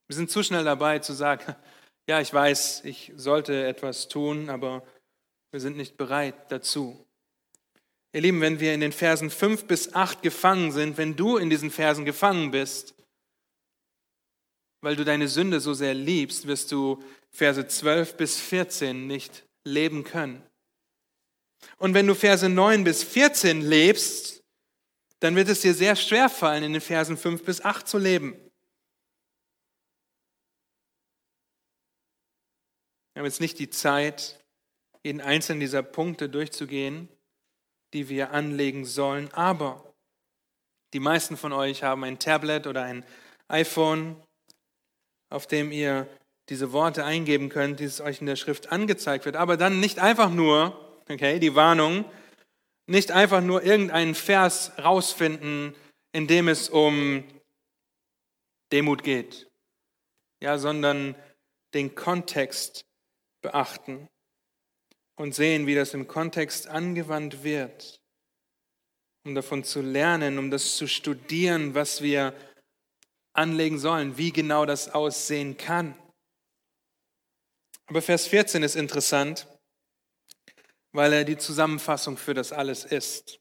[0.06, 1.56] Wir sind zu schnell dabei zu sagen,
[2.06, 4.86] ja, ich weiß, ich sollte etwas tun, aber
[5.50, 7.06] wir sind nicht bereit dazu.
[8.12, 11.48] Ihr Lieben, wenn wir in den Versen 5 bis 8 gefangen sind, wenn du in
[11.48, 12.95] diesen Versen gefangen bist,
[14.86, 20.04] weil du deine Sünde so sehr liebst, wirst du Verse 12 bis 14 nicht leben
[20.04, 20.48] können.
[21.78, 24.44] Und wenn du Verse 9 bis 14 lebst,
[25.18, 28.34] dann wird es dir sehr schwer fallen, in den Versen 5 bis 8 zu leben.
[33.12, 34.40] Wir haben jetzt nicht die Zeit,
[35.02, 37.08] jeden einzelnen dieser Punkte durchzugehen,
[37.92, 39.96] die wir anlegen sollen, aber
[40.92, 43.04] die meisten von euch haben ein Tablet oder ein
[43.48, 44.22] iPhone
[45.30, 46.06] auf dem ihr
[46.48, 49.36] diese Worte eingeben könnt, die es euch in der Schrift angezeigt wird.
[49.36, 52.04] Aber dann nicht einfach nur okay, die Warnung,
[52.86, 55.74] nicht einfach nur irgendeinen Vers rausfinden,
[56.12, 57.24] in dem es um
[58.72, 59.48] Demut geht,
[60.42, 61.14] ja, sondern
[61.74, 62.84] den Kontext
[63.42, 64.08] beachten
[65.16, 68.00] und sehen, wie das im Kontext angewandt wird,
[69.24, 72.34] um davon zu lernen, um das zu studieren, was wir
[73.38, 75.96] anlegen sollen, wie genau das aussehen kann.
[77.86, 79.46] Aber Vers 14 ist interessant,
[80.92, 83.38] weil er die Zusammenfassung für das alles ist,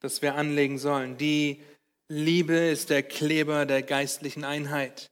[0.00, 1.16] das wir anlegen sollen.
[1.16, 1.62] Die
[2.08, 5.10] Liebe ist der Kleber der geistlichen Einheit.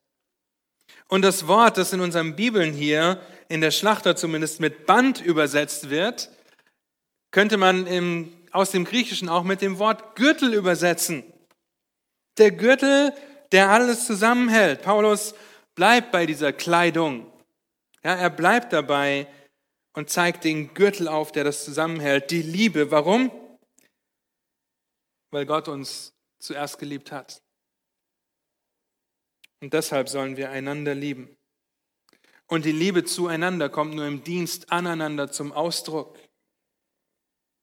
[1.09, 5.91] Und das Wort, das in unseren Bibeln hier, in der Schlachter zumindest mit Band übersetzt
[5.91, 6.31] wird,
[7.31, 11.23] könnte man im, aus dem Griechischen auch mit dem Wort Gürtel übersetzen.
[12.39, 13.15] Der Gürtel,
[13.53, 14.83] der alles zusammenhält.
[14.83, 15.35] Paulus
[15.75, 17.31] bleibt bei dieser Kleidung.
[18.03, 19.27] Ja, er bleibt dabei
[19.95, 22.31] und zeigt den Gürtel auf, der das zusammenhält.
[22.31, 22.91] Die Liebe.
[22.91, 23.31] Warum?
[25.31, 27.43] Weil Gott uns zuerst geliebt hat.
[29.61, 31.37] Und deshalb sollen wir einander lieben.
[32.47, 36.19] Und die Liebe zueinander kommt nur im Dienst aneinander zum Ausdruck.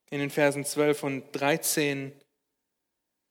[0.09, 2.19] In den Versen 12 und 13,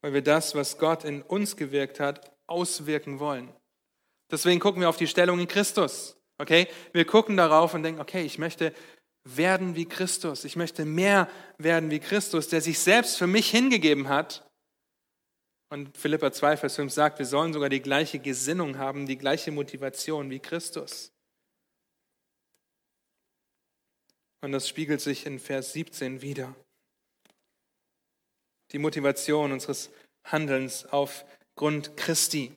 [0.02, 3.50] weil wir das, was Gott in uns gewirkt hat, auswirken wollen.
[4.30, 6.16] Deswegen gucken wir auf die Stellung in Christus.
[6.38, 6.68] Okay?
[6.92, 8.74] Wir gucken darauf und denken, okay, ich möchte
[9.24, 10.44] werden wie Christus.
[10.44, 14.48] Ich möchte mehr werden wie Christus, der sich selbst für mich hingegeben hat.
[15.70, 19.52] Und Philippa 2, Vers 5 sagt, wir sollen sogar die gleiche Gesinnung haben, die gleiche
[19.52, 21.12] Motivation wie Christus.
[24.42, 26.54] Und das spiegelt sich in Vers 17 wieder.
[28.72, 29.90] Die Motivation unseres
[30.24, 32.52] Handelns aufgrund Christi.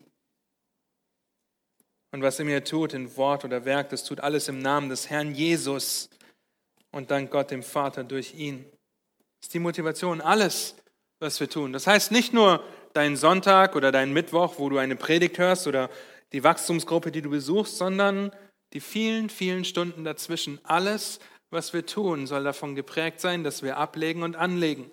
[2.12, 5.10] Und was er mir tut in Wort oder Werk, das tut alles im Namen des
[5.10, 6.10] Herrn Jesus
[6.92, 8.64] und dank Gott dem Vater durch ihn.
[9.42, 10.78] Das ist die Motivation, alles,
[11.20, 11.74] was wir tun.
[11.74, 12.64] Das heißt nicht nur
[12.94, 15.90] deinen Sonntag oder deinen Mittwoch, wo du eine Predigt hörst oder
[16.32, 18.32] die Wachstumsgruppe, die du besuchst, sondern
[18.72, 20.60] die vielen, vielen Stunden dazwischen.
[20.64, 24.90] Alles, was wir tun, soll davon geprägt sein, dass wir ablegen und anlegen.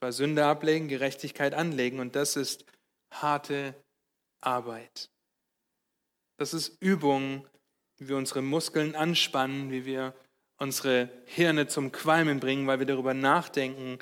[0.00, 2.64] Zwar Sünde ablegen, Gerechtigkeit anlegen und das ist
[3.12, 3.74] harte
[4.40, 5.10] Arbeit.
[6.38, 7.46] Das ist Übung,
[7.98, 10.14] wie wir unsere Muskeln anspannen, wie wir
[10.56, 13.98] unsere Hirne zum Qualmen bringen, weil wir darüber nachdenken,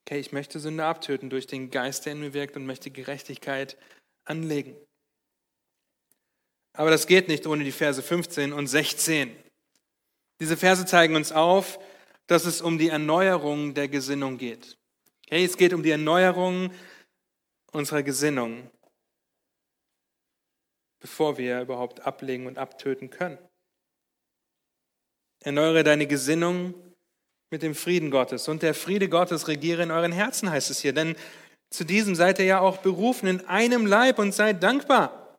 [0.00, 3.76] okay, ich möchte Sünde abtöten durch den Geist, der in mir wirkt und möchte Gerechtigkeit
[4.24, 4.74] anlegen.
[6.72, 9.36] Aber das geht nicht ohne die Verse 15 und 16.
[10.40, 11.78] Diese Verse zeigen uns auf,
[12.28, 14.78] dass es um die Erneuerung der Gesinnung geht.
[15.26, 16.72] Okay, es geht um die Erneuerung
[17.72, 18.70] unserer Gesinnung
[21.04, 23.36] bevor wir überhaupt ablegen und abtöten können.
[25.40, 26.72] Erneuere deine Gesinnung
[27.50, 28.48] mit dem Frieden Gottes.
[28.48, 30.94] Und der Friede Gottes regiere in euren Herzen, heißt es hier.
[30.94, 31.14] Denn
[31.68, 35.38] zu diesem seid ihr ja auch berufen in einem Leib und seid dankbar.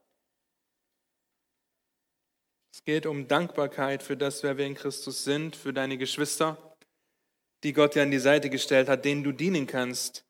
[2.71, 6.74] Es geht um Dankbarkeit für das, wer wir in Christus sind, für deine Geschwister,
[7.66, 10.24] die Gott dir an die Seite gestellt hat, denen du dienen kannst.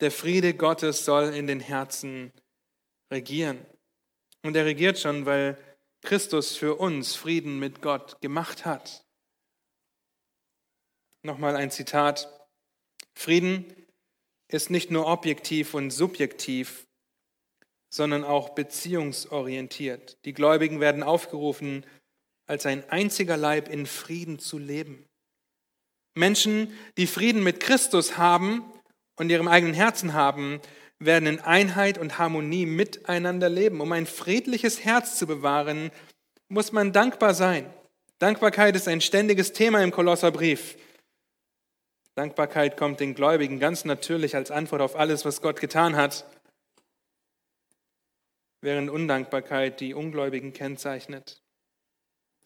[0.00, 2.32] Der Friede Gottes soll in den Herzen
[3.10, 3.64] regieren.
[4.42, 5.56] Und er regiert schon, weil
[6.02, 9.06] Christus für uns Frieden mit Gott gemacht hat.
[11.22, 12.28] Nochmal ein Zitat.
[13.14, 13.72] Frieden
[14.48, 16.88] ist nicht nur objektiv und subjektiv,
[17.90, 20.18] sondern auch beziehungsorientiert.
[20.24, 21.86] Die Gläubigen werden aufgerufen,
[22.46, 25.09] als ein einziger Leib in Frieden zu leben.
[26.20, 28.62] Menschen, die Frieden mit Christus haben
[29.16, 30.60] und ihrem eigenen Herzen haben,
[31.00, 33.80] werden in Einheit und Harmonie miteinander leben.
[33.80, 35.90] Um ein friedliches Herz zu bewahren,
[36.48, 37.68] muss man dankbar sein.
[38.18, 40.76] Dankbarkeit ist ein ständiges Thema im Kolosserbrief.
[42.14, 46.26] Dankbarkeit kommt den Gläubigen ganz natürlich als Antwort auf alles, was Gott getan hat,
[48.60, 51.40] während Undankbarkeit die Ungläubigen kennzeichnet.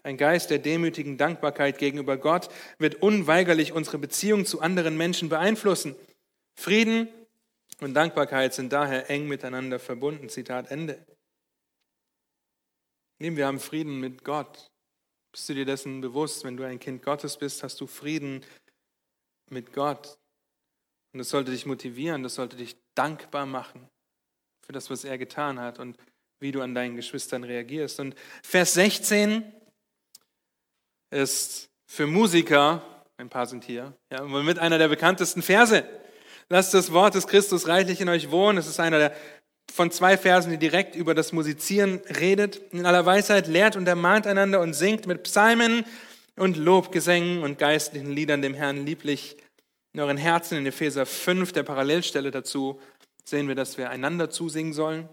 [0.04, 5.96] Ein Geist der demütigen Dankbarkeit gegenüber Gott wird unweigerlich unsere Beziehung zu anderen Menschen beeinflussen.
[6.54, 7.08] Frieden
[7.80, 10.28] und Dankbarkeit sind daher eng miteinander verbunden.
[10.28, 11.02] Zitat Ende.
[13.18, 14.70] Nehmen wir haben Frieden mit Gott.
[15.32, 16.44] Bist du dir dessen bewusst?
[16.44, 18.44] Wenn du ein Kind Gottes bist, hast du Frieden
[19.48, 20.18] mit Gott.
[21.14, 23.88] Und das sollte dich motivieren, das sollte dich dankbar machen
[24.66, 25.96] für das, was er getan hat und
[26.40, 28.00] wie du an deinen Geschwistern reagierst.
[28.00, 29.50] Und Vers 16
[31.14, 32.82] ist für Musiker,
[33.16, 35.84] ein paar sind hier, ja, mit einer der bekanntesten Verse.
[36.48, 38.58] Lasst das Wort des Christus reichlich in euch wohnen.
[38.58, 39.16] Es ist einer der,
[39.72, 42.56] von zwei Versen, die direkt über das Musizieren redet.
[42.72, 45.84] In aller Weisheit lehrt und ermahnt einander und singt mit Psalmen,
[46.36, 49.36] und Lobgesängen und geistlichen Liedern dem Herrn lieblich
[49.92, 50.58] in euren Herzen.
[50.58, 52.80] In Epheser 5, der Parallelstelle dazu,
[53.24, 55.08] sehen wir, dass wir einander zusingen sollen.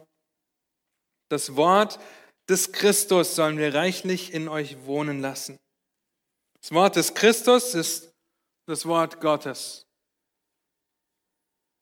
[1.29, 1.99] Das Wort
[2.49, 5.59] des Christus sollen wir reichlich in euch wohnen lassen.
[6.61, 8.13] Das Wort des Christus ist
[8.67, 9.87] das Wort Gottes.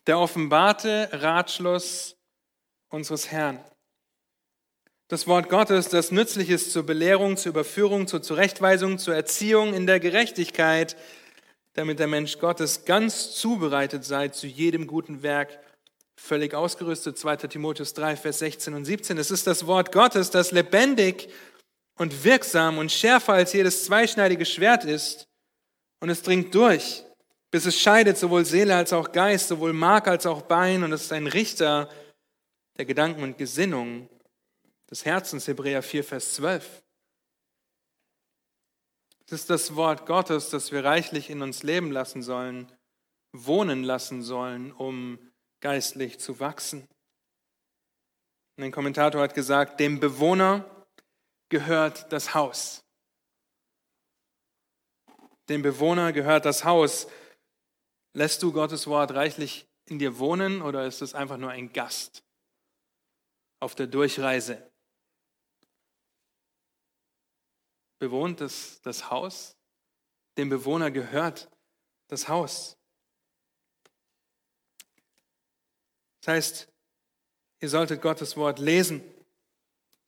[0.07, 2.15] Der offenbarte Ratschluss
[2.87, 3.63] unseres Herrn.
[5.09, 9.85] Das Wort Gottes, das nützlich ist zur Belehrung, zur Überführung, zur Zurechtweisung, zur Erziehung in
[9.85, 10.95] der Gerechtigkeit,
[11.73, 15.59] damit der Mensch Gottes ganz zubereitet sei zu jedem guten Werk,
[16.15, 17.17] völlig ausgerüstet.
[17.17, 17.37] 2.
[17.37, 19.17] Timotheus 3, Vers 16 und 17.
[19.17, 21.29] Es ist das Wort Gottes, das lebendig
[21.99, 25.27] und wirksam und schärfer als jedes zweischneidige Schwert ist.
[25.99, 27.03] Und es dringt durch,
[27.51, 30.83] bis es scheidet sowohl Seele als auch Geist, sowohl Mark als auch Bein.
[30.83, 31.89] Und es ist ein Richter
[32.77, 34.07] der Gedanken und Gesinnungen
[34.89, 36.81] des Herzens, Hebräer 4, Vers 12.
[39.25, 42.71] Es ist das Wort Gottes, das wir reichlich in uns leben lassen sollen,
[43.33, 45.19] wohnen lassen sollen, um
[45.59, 46.87] geistlich zu wachsen.
[48.57, 50.78] Und ein Kommentator hat gesagt, dem Bewohner
[51.49, 52.83] gehört das Haus.
[55.49, 57.07] Dem Bewohner gehört das Haus.
[58.13, 62.23] Lässt du Gottes Wort reichlich in dir wohnen oder ist es einfach nur ein Gast
[63.59, 64.69] auf der Durchreise?
[67.99, 69.55] bewohnt das, das Haus,
[70.37, 71.49] dem Bewohner gehört
[72.07, 72.77] das Haus.
[76.21, 76.73] Das heißt,
[77.59, 79.03] ihr solltet Gottes Wort lesen,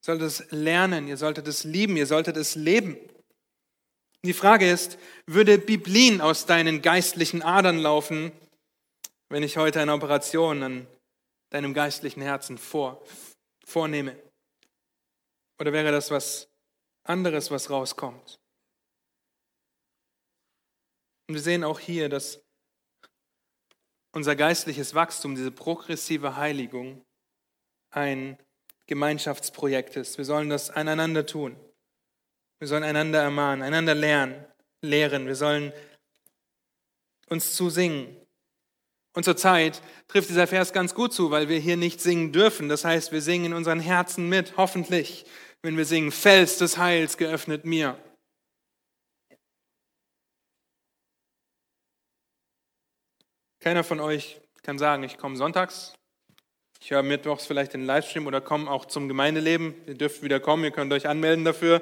[0.01, 2.97] solltet es lernen, ihr solltet es lieben, ihr solltet es leben.
[4.23, 8.31] Die Frage ist, würde Biblin aus deinen geistlichen Adern laufen,
[9.29, 10.87] wenn ich heute eine Operation an
[11.49, 13.03] deinem geistlichen Herzen vor,
[13.65, 14.15] vornehme?
[15.59, 16.51] Oder wäre das was
[17.03, 18.39] anderes, was rauskommt.
[21.27, 22.41] Und wir sehen auch hier, dass
[24.13, 27.05] unser geistliches Wachstum, diese progressive Heiligung,
[27.91, 28.37] ein
[28.91, 30.17] Gemeinschaftsprojekt ist.
[30.17, 31.55] Wir sollen das aneinander tun.
[32.59, 34.45] Wir sollen einander ermahnen, einander lernen,
[34.81, 35.27] lehren.
[35.27, 35.71] Wir sollen
[37.29, 38.17] uns zusingen.
[39.13, 42.67] Und zur Zeit trifft dieser Vers ganz gut zu, weil wir hier nicht singen dürfen.
[42.67, 45.25] Das heißt, wir singen in unseren Herzen mit, hoffentlich
[45.61, 47.97] wenn wir singen, Fels des Heils geöffnet mir.
[53.61, 55.93] Keiner von euch kann sagen, ich komme sonntags,
[56.81, 59.75] ich höre mittwochs vielleicht den Livestream oder komme auch zum Gemeindeleben.
[59.87, 61.81] Ihr dürft wieder kommen, ihr könnt euch anmelden dafür.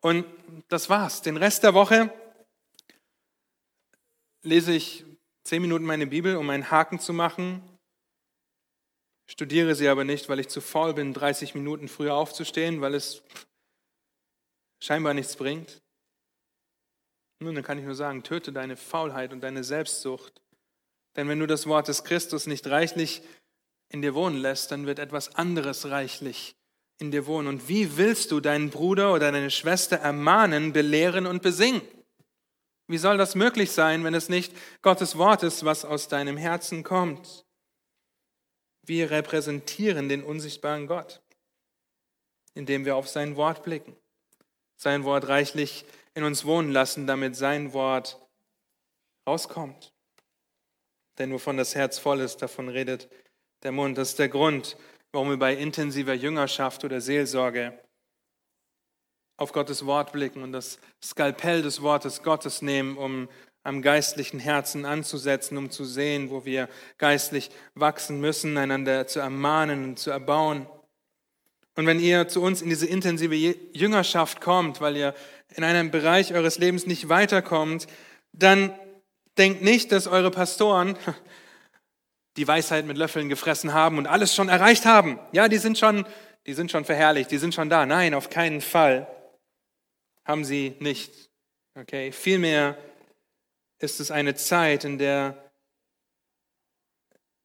[0.00, 0.24] Und
[0.68, 1.20] das war's.
[1.20, 2.10] Den Rest der Woche
[4.42, 5.04] lese ich
[5.42, 7.62] zehn Minuten meine Bibel, um einen Haken zu machen
[9.26, 13.22] Studiere sie aber nicht, weil ich zu faul bin, 30 Minuten früher aufzustehen, weil es
[14.82, 15.80] scheinbar nichts bringt.
[17.40, 20.42] Nun, dann kann ich nur sagen, töte deine Faulheit und deine Selbstsucht.
[21.16, 23.22] Denn wenn du das Wort des Christus nicht reichlich
[23.94, 26.56] in dir wohnen lässt, dann wird etwas anderes reichlich
[26.98, 27.46] in dir wohnen.
[27.46, 31.80] Und wie willst du deinen Bruder oder deine Schwester ermahnen, belehren und besingen?
[32.88, 36.82] Wie soll das möglich sein, wenn es nicht Gottes Wort ist, was aus deinem Herzen
[36.82, 37.46] kommt?
[38.84, 41.22] Wir repräsentieren den unsichtbaren Gott,
[42.54, 43.94] indem wir auf sein Wort blicken,
[44.76, 45.84] sein Wort reichlich
[46.14, 48.18] in uns wohnen lassen, damit sein Wort
[49.24, 49.94] rauskommt.
[51.18, 53.08] Denn wovon das Herz voll ist, davon redet
[53.64, 53.96] der Mund.
[53.96, 54.76] Das ist der Grund,
[55.12, 57.78] warum wir bei intensiver Jüngerschaft oder Seelsorge
[59.36, 63.28] auf Gottes Wort blicken und das Skalpell des Wortes Gottes nehmen, um
[63.64, 69.84] am geistlichen Herzen anzusetzen, um zu sehen, wo wir geistlich wachsen müssen, einander zu ermahnen
[69.84, 70.66] und zu erbauen.
[71.74, 75.14] Und wenn ihr zu uns in diese intensive Jüngerschaft kommt, weil ihr
[75.56, 77.86] in einem Bereich eures Lebens nicht weiterkommt,
[78.32, 78.78] dann
[79.38, 80.96] denkt nicht, dass eure Pastoren
[82.36, 85.18] die Weisheit mit Löffeln gefressen haben und alles schon erreicht haben.
[85.32, 86.06] Ja, die sind schon,
[86.46, 87.86] die sind schon verherrlicht, die sind schon da.
[87.86, 89.06] Nein, auf keinen Fall
[90.24, 91.30] haben sie nicht.
[91.74, 92.76] Okay, vielmehr
[93.78, 95.52] ist es eine Zeit, in der,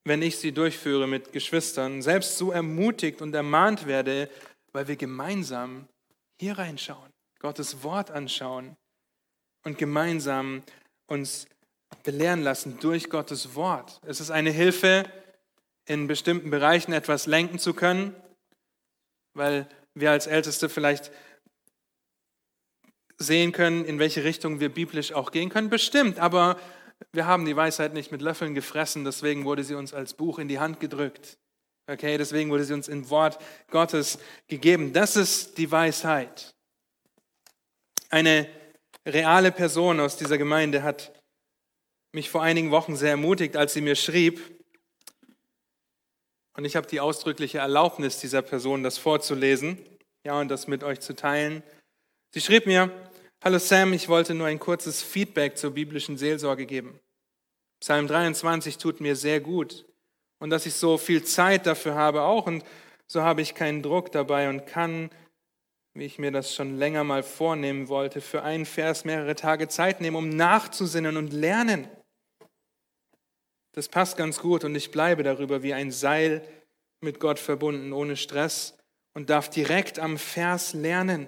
[0.03, 4.29] wenn ich sie durchführe mit Geschwistern, selbst so ermutigt und ermahnt werde,
[4.71, 5.87] weil wir gemeinsam
[6.39, 8.77] hier reinschauen, Gottes Wort anschauen
[9.63, 10.63] und gemeinsam
[11.07, 11.47] uns
[12.09, 14.01] belehren lassen durch Gottes Wort.
[14.03, 15.03] Es ist eine Hilfe,
[15.85, 18.15] in bestimmten Bereichen etwas lenken zu können,
[19.35, 21.11] weil wir als Älteste vielleicht
[23.19, 25.69] sehen können, in welche Richtung wir biblisch auch gehen können?
[25.69, 26.59] Bestimmt, aber
[27.11, 30.47] wir haben die Weisheit nicht mit Löffeln gefressen, deswegen wurde sie uns als Buch in
[30.47, 31.37] die Hand gedrückt.
[31.85, 33.37] Okay, deswegen wurde sie uns im Wort
[33.69, 34.93] Gottes gegeben.
[34.93, 36.55] Das ist die Weisheit.
[38.09, 38.49] Eine
[39.05, 41.18] reale Person aus dieser Gemeinde hat
[42.11, 44.41] mich vor einigen Wochen sehr ermutigt, als sie mir schrieb,
[46.59, 49.77] und ich habe die ausdrückliche Erlaubnis dieser Person, das vorzulesen,
[50.25, 51.63] ja, und das mit euch zu teilen.
[52.33, 52.91] Sie schrieb mir,
[53.41, 56.99] Hallo Sam, ich wollte nur ein kurzes Feedback zur biblischen Seelsorge geben.
[57.79, 59.85] Psalm 23 tut mir sehr gut.
[60.39, 62.47] Und dass ich so viel Zeit dafür habe auch.
[62.47, 62.65] Und
[63.07, 65.11] so habe ich keinen Druck dabei und kann,
[65.93, 70.01] wie ich mir das schon länger mal vornehmen wollte, für einen Vers mehrere Tage Zeit
[70.01, 71.87] nehmen, um nachzusinnen und lernen.
[73.73, 76.47] Das passt ganz gut und ich bleibe darüber wie ein Seil
[77.01, 78.77] mit Gott verbunden, ohne Stress
[79.13, 81.27] und darf direkt am Vers lernen.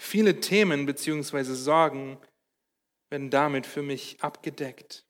[0.00, 1.42] Viele Themen bzw.
[1.54, 2.18] Sorgen
[3.10, 5.04] werden damit für mich abgedeckt,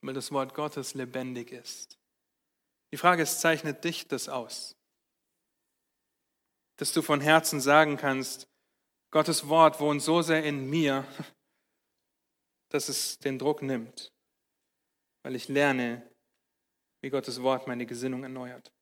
[0.00, 1.98] weil das Wort Gottes lebendig ist.
[2.92, 4.76] Die Frage ist, zeichnet dich das aus?
[6.76, 8.48] Dass du von Herzen sagen kannst,
[9.10, 11.04] Gottes Wort wohnt so sehr in mir,
[12.70, 14.12] dass es den Druck nimmt,
[15.22, 16.08] weil ich lerne,
[17.02, 18.72] wie Gottes Wort meine Gesinnung erneuert.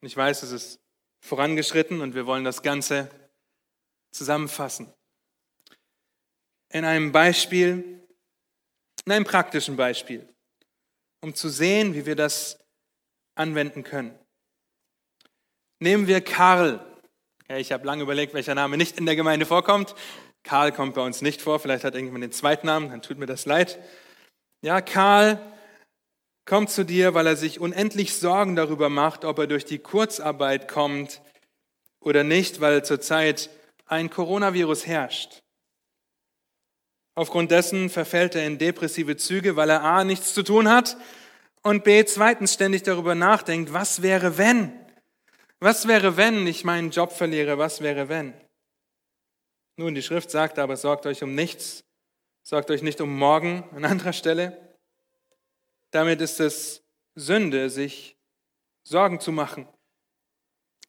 [0.00, 0.80] Und ich weiß, es ist
[1.20, 3.08] vorangeschritten und wir wollen das Ganze
[4.12, 4.92] zusammenfassen.
[6.70, 8.06] In einem Beispiel,
[9.04, 10.28] in einem praktischen Beispiel,
[11.22, 12.58] um zu sehen, wie wir das
[13.34, 14.18] anwenden können.
[15.80, 16.84] Nehmen wir Karl.
[17.48, 19.94] Ja, ich habe lange überlegt, welcher Name nicht in der Gemeinde vorkommt.
[20.44, 23.26] Karl kommt bei uns nicht vor, vielleicht hat irgendjemand den zweiten Namen, dann tut mir
[23.26, 23.80] das leid.
[24.62, 25.40] Ja, Karl
[26.44, 30.68] kommt zu dir, weil er sich unendlich Sorgen darüber macht, ob er durch die Kurzarbeit
[30.68, 31.22] kommt
[32.00, 33.48] oder nicht, weil zurzeit
[33.86, 35.42] ein Coronavirus herrscht.
[37.16, 40.04] Aufgrund dessen verfällt er in depressive Züge, weil er a.
[40.04, 40.96] nichts zu tun hat
[41.62, 42.04] und b.
[42.04, 44.72] zweitens ständig darüber nachdenkt, was wäre wenn?
[45.60, 47.56] Was wäre wenn ich meinen Job verliere?
[47.56, 48.34] Was wäre wenn?
[49.76, 51.84] Nun, die Schrift sagt aber, sorgt euch um nichts,
[52.44, 54.76] sorgt euch nicht um morgen an anderer Stelle,
[55.90, 56.82] damit ist es
[57.16, 58.16] Sünde, sich
[58.84, 59.66] Sorgen zu machen.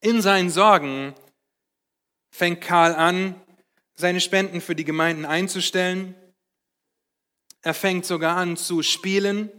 [0.02, 1.16] In seinen Sorgen
[2.30, 3.42] fängt Karl an,
[3.96, 6.14] seine Spenden für die Gemeinden einzustellen.
[7.62, 9.50] Er fängt sogar an zu spielen,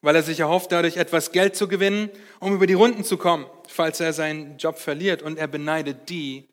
[0.00, 3.46] weil er sich erhofft, dadurch etwas Geld zu gewinnen, um über die Runden zu kommen,
[3.68, 5.22] falls er seinen Job verliert.
[5.22, 6.47] Und er beneidet die,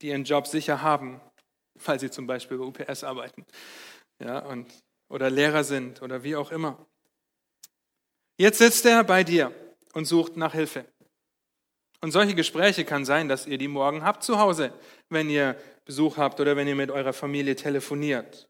[0.00, 1.20] die ihren Job sicher haben,
[1.84, 3.44] weil sie zum Beispiel bei UPS arbeiten.
[4.18, 4.72] Ja, und
[5.08, 6.84] oder Lehrer sind oder wie auch immer.
[8.38, 9.52] Jetzt sitzt er bei dir
[9.92, 10.84] und sucht nach Hilfe.
[12.00, 14.72] Und solche Gespräche kann sein, dass ihr die morgen habt zu Hause,
[15.08, 18.48] wenn ihr Besuch habt oder wenn ihr mit eurer Familie telefoniert.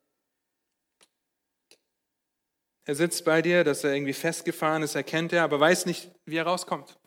[2.85, 6.37] Er sitzt bei dir, dass er irgendwie festgefahren ist, erkennt er, aber weiß nicht, wie
[6.37, 6.99] er rauskommt.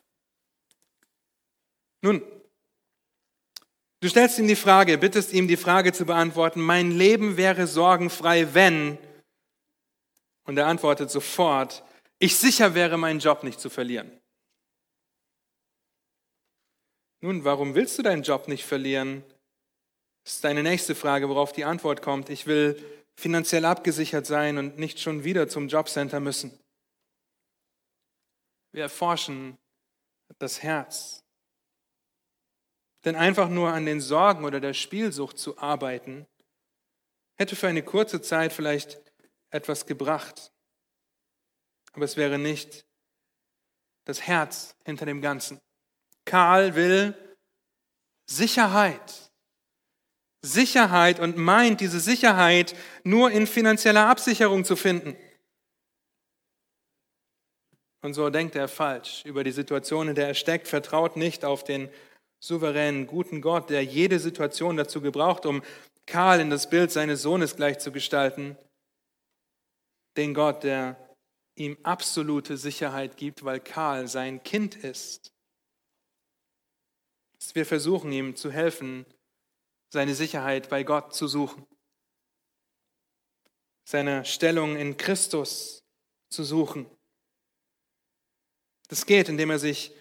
[2.02, 2.22] Nun,
[4.00, 8.54] du stellst ihm die Frage, bittest ihm die Frage zu beantworten, mein Leben wäre sorgenfrei,
[8.54, 8.98] wenn
[10.44, 11.84] und er antwortet sofort,
[12.18, 14.10] ich sicher wäre, meinen Job nicht zu verlieren.
[17.20, 19.22] Nun, warum willst du deinen Job nicht verlieren?
[20.24, 22.30] Das ist deine nächste Frage, worauf die Antwort kommt.
[22.30, 22.82] Ich will
[23.16, 26.58] finanziell abgesichert sein und nicht schon wieder zum Jobcenter müssen.
[28.72, 29.58] Wir erforschen
[30.38, 31.22] das Herz.
[33.04, 36.26] Denn einfach nur an den Sorgen oder der Spielsucht zu arbeiten,
[37.36, 39.00] hätte für eine kurze Zeit vielleicht
[39.50, 40.52] etwas gebracht.
[41.92, 42.84] Aber es wäre nicht
[44.04, 45.60] das Herz hinter dem Ganzen.
[46.24, 47.14] Karl will
[48.26, 49.30] Sicherheit.
[50.42, 52.74] Sicherheit und meint diese Sicherheit
[53.04, 55.16] nur in finanzieller Absicherung zu finden.
[58.02, 61.64] Und so denkt er falsch über die Situation, in der er steckt, vertraut nicht auf
[61.64, 61.90] den
[62.40, 65.62] souveränen, guten Gott, der jede Situation dazu gebraucht, um
[66.06, 68.56] Karl in das Bild seines Sohnes gleich zu gestalten
[70.16, 71.16] den Gott, der
[71.54, 75.32] ihm absolute Sicherheit gibt, weil Karl sein Kind ist.
[77.54, 79.06] Wir versuchen ihm zu helfen,
[79.92, 81.66] seine Sicherheit bei Gott zu suchen,
[83.84, 85.82] seine Stellung in Christus
[86.28, 86.86] zu suchen.
[88.88, 89.92] Das geht, indem er sich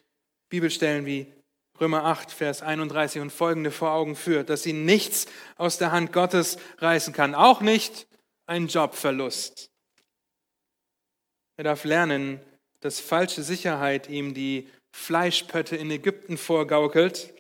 [0.50, 1.34] Bibelstellen wie
[1.80, 6.12] Römer 8, Vers 31 und folgende vor Augen führt, dass ihn nichts aus der Hand
[6.12, 8.08] Gottes reißen kann, auch nicht
[8.46, 9.72] ein Jobverlust.
[11.58, 12.40] Er darf lernen,
[12.82, 17.34] dass falsche Sicherheit ihm die Fleischpötte in Ägypten vorgaukelt.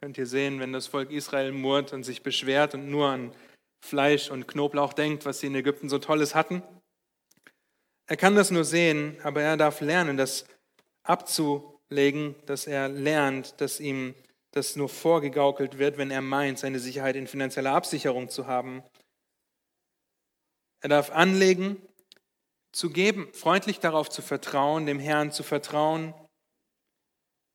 [0.00, 3.32] Könnt ihr sehen, wenn das Volk Israel murrt und sich beschwert und nur an
[3.80, 6.62] Fleisch und Knoblauch denkt, was sie in Ägypten so Tolles hatten.
[8.06, 10.46] Er kann das nur sehen, aber er darf lernen, das
[11.88, 14.14] abzulegen, dass er lernt, dass ihm
[14.52, 18.82] das nur vorgegaukelt wird, wenn er meint, seine Sicherheit in finanzieller Absicherung zu haben.
[20.82, 21.80] Er darf anlegen,
[22.72, 26.12] zu geben, freundlich darauf zu vertrauen, dem Herrn zu vertrauen,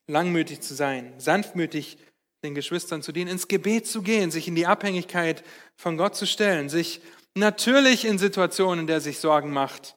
[0.08, 2.00] langmütig zu sein, sanftmütig
[2.44, 5.44] den Geschwistern zu dienen, ins Gebet zu gehen, sich in die Abhängigkeit
[5.76, 7.02] von Gott zu stellen, sich
[7.36, 9.96] natürlich in Situationen, in der sich Sorgen macht,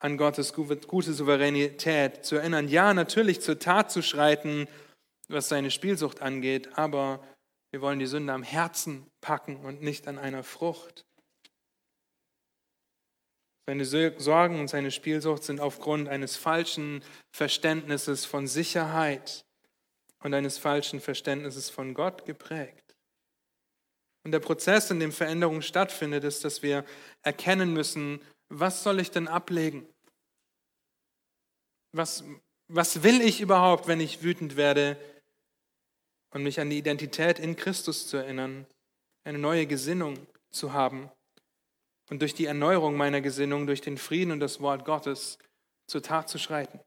[0.00, 2.68] an Gottes gute Souveränität zu erinnern.
[2.68, 4.68] Ja, natürlich zur Tat zu schreiten,
[5.28, 7.22] was seine Spielsucht angeht, aber
[7.70, 11.04] wir wollen die Sünde am Herzen packen und nicht an einer Frucht.
[13.66, 17.04] Seine Sorgen und seine Spielsucht sind aufgrund eines falschen
[17.36, 19.44] Verständnisses von Sicherheit
[20.22, 22.96] und eines falschen Verständnisses von Gott geprägt.
[24.24, 26.84] Und der Prozess, in dem Veränderung stattfindet, ist, dass wir
[27.22, 29.86] erkennen müssen, was soll ich denn ablegen?
[31.92, 32.24] Was,
[32.68, 34.96] was will ich überhaupt, wenn ich wütend werde?
[36.30, 38.66] Und mich an die Identität in Christus zu erinnern,
[39.24, 41.10] eine neue Gesinnung zu haben
[42.10, 45.38] und durch die Erneuerung meiner Gesinnung, durch den Frieden und das Wort Gottes
[45.86, 46.80] zur Tat zu schreiten.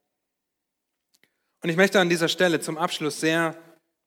[1.64, 3.56] Und ich möchte an dieser Stelle zum Abschluss sehr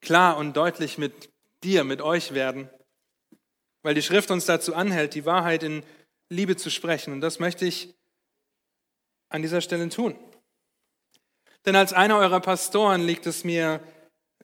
[0.01, 1.31] klar und deutlich mit
[1.63, 2.69] dir, mit euch werden,
[3.83, 5.85] weil die Schrift uns dazu anhält, die Wahrheit in
[6.29, 7.13] Liebe zu sprechen.
[7.13, 7.95] Und das möchte ich
[9.29, 10.17] an dieser Stelle tun.
[11.65, 13.81] Denn als einer eurer Pastoren liegt es mir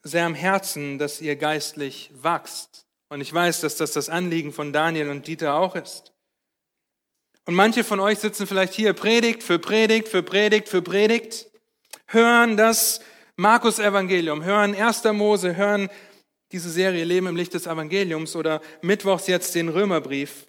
[0.03, 2.85] sehr am Herzen, dass ihr geistlich wachst.
[3.09, 6.13] Und ich weiß, dass das das Anliegen von Daniel und Dieter auch ist.
[7.45, 11.47] Und manche von euch sitzen vielleicht hier Predigt für Predigt für Predigt für Predigt,
[12.07, 13.01] hören das
[13.35, 15.03] Markus Evangelium, hören 1.
[15.05, 15.89] Mose, hören
[16.51, 20.45] diese Serie Leben im Licht des Evangeliums oder mittwochs jetzt den Römerbrief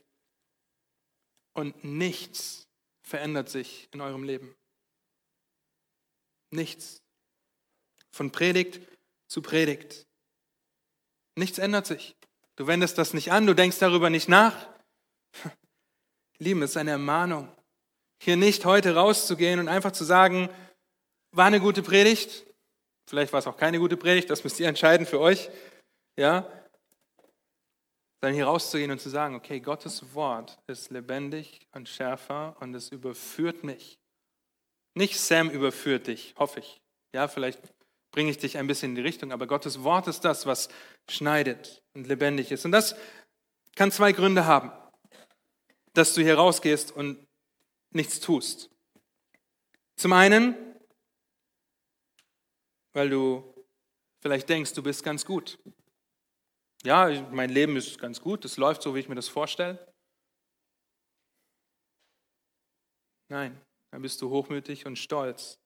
[1.55, 2.69] und nichts
[3.03, 4.55] verändert sich in eurem Leben.
[6.51, 7.03] Nichts.
[8.11, 8.81] Von Predigt
[9.29, 10.07] zu Predigt.
[11.37, 12.17] Nichts ändert sich.
[12.57, 14.69] Du wendest das nicht an, du denkst darüber nicht nach.
[16.39, 17.49] Lieben, es ist eine Ermahnung,
[18.23, 20.51] hier nicht heute rauszugehen und einfach zu sagen,
[21.31, 22.45] war eine gute Predigt,
[23.09, 25.51] vielleicht war es auch keine gute Predigt, das müsst ihr entscheiden für euch,
[26.19, 26.47] ja,
[28.23, 32.91] sondern hier rauszugehen und zu sagen, okay, Gottes Wort ist lebendig und schärfer und es
[32.91, 33.99] überführt mich.
[34.95, 36.81] Nicht Sam überführt dich, hoffe ich.
[37.13, 37.61] Ja, vielleicht
[38.13, 40.69] bringe ich dich ein bisschen in die Richtung, aber Gottes Wort ist das, was
[41.11, 42.65] schneidet und lebendig ist.
[42.65, 42.95] Und das
[43.75, 44.71] kann zwei Gründe haben,
[45.93, 47.27] dass du hier rausgehst und
[47.91, 48.71] nichts tust.
[49.97, 50.55] Zum einen,
[52.93, 53.53] weil du
[54.21, 55.59] vielleicht denkst, du bist ganz gut.
[56.85, 59.93] Ja, mein Leben ist ganz gut, es läuft so, wie ich mir das vorstelle.
[63.29, 63.61] Nein,
[63.93, 65.59] dann bist du hochmütig und stolz,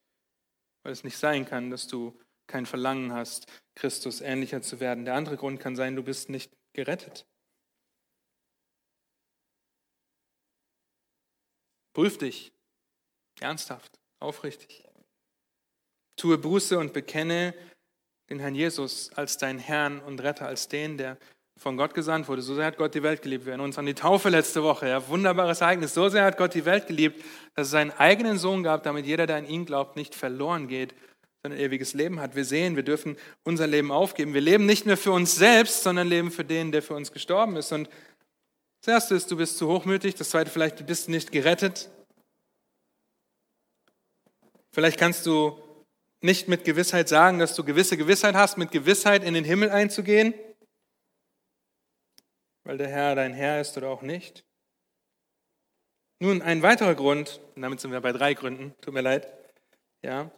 [0.83, 5.05] weil es nicht sein kann, dass du kein Verlangen hast, Christus ähnlicher zu werden.
[5.05, 7.27] Der andere Grund kann sein, du bist nicht gerettet.
[11.95, 12.53] Prüf dich
[13.41, 14.85] ernsthaft, aufrichtig.
[16.17, 17.55] Tue Buße und bekenne
[18.29, 21.17] den Herrn Jesus als deinen Herrn und Retter, als den, der
[21.59, 22.43] von Gott gesandt wurde.
[22.43, 23.47] So sehr hat Gott die Welt geliebt.
[23.47, 24.89] Wir erinnern uns an die Taufe letzte Woche.
[24.89, 25.95] Ja, wunderbares Ereignis.
[25.95, 27.25] So sehr hat Gott die Welt geliebt,
[27.55, 30.95] dass es seinen eigenen Sohn gab, damit jeder, der an ihn glaubt, nicht verloren geht,
[31.43, 32.37] sondern ewiges Leben hat.
[32.37, 34.35] Wir sehen, wir dürfen unser Leben aufgeben.
[34.35, 37.57] Wir leben nicht mehr für uns selbst, sondern leben für den, der für uns gestorben
[37.57, 37.73] ist.
[37.73, 37.89] Und
[38.85, 40.15] das Erste ist, du bist zu hochmütig.
[40.15, 41.89] Das Zweite vielleicht, du bist nicht gerettet.
[44.73, 45.59] Vielleicht kannst du
[46.21, 50.35] nicht mit Gewissheit sagen, dass du gewisse Gewissheit hast, mit Gewissheit in den Himmel einzugehen,
[52.65, 54.45] weil der Herr dein Herr ist oder auch nicht.
[56.19, 59.29] Nun, ein weiterer Grund, und damit sind wir bei drei Gründen, tut mir leid,
[60.03, 60.31] ja,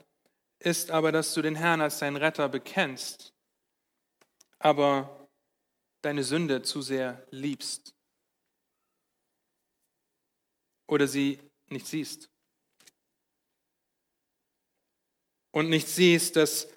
[0.59, 3.33] ist aber, dass du den Herrn als deinen Retter bekennst,
[4.59, 5.29] aber
[6.03, 7.95] deine Sünde zu sehr liebst
[10.89, 11.39] oder sie
[11.69, 12.31] nicht siehst.
[15.51, 16.69] Und nicht siehst, dass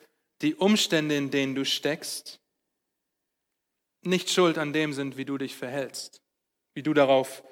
[0.42, 2.40] die Umstände, in denen du steckst,
[4.04, 6.22] nicht schuld an dem sind, wie du dich verhältst,
[6.74, 7.44] wie du darauf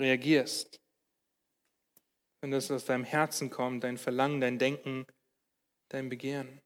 [0.00, 0.80] reagierst.
[2.40, 5.06] Wenn das aus deinem Herzen kommt, dein Verlangen, dein Denken,
[5.88, 6.60] dein Begehren.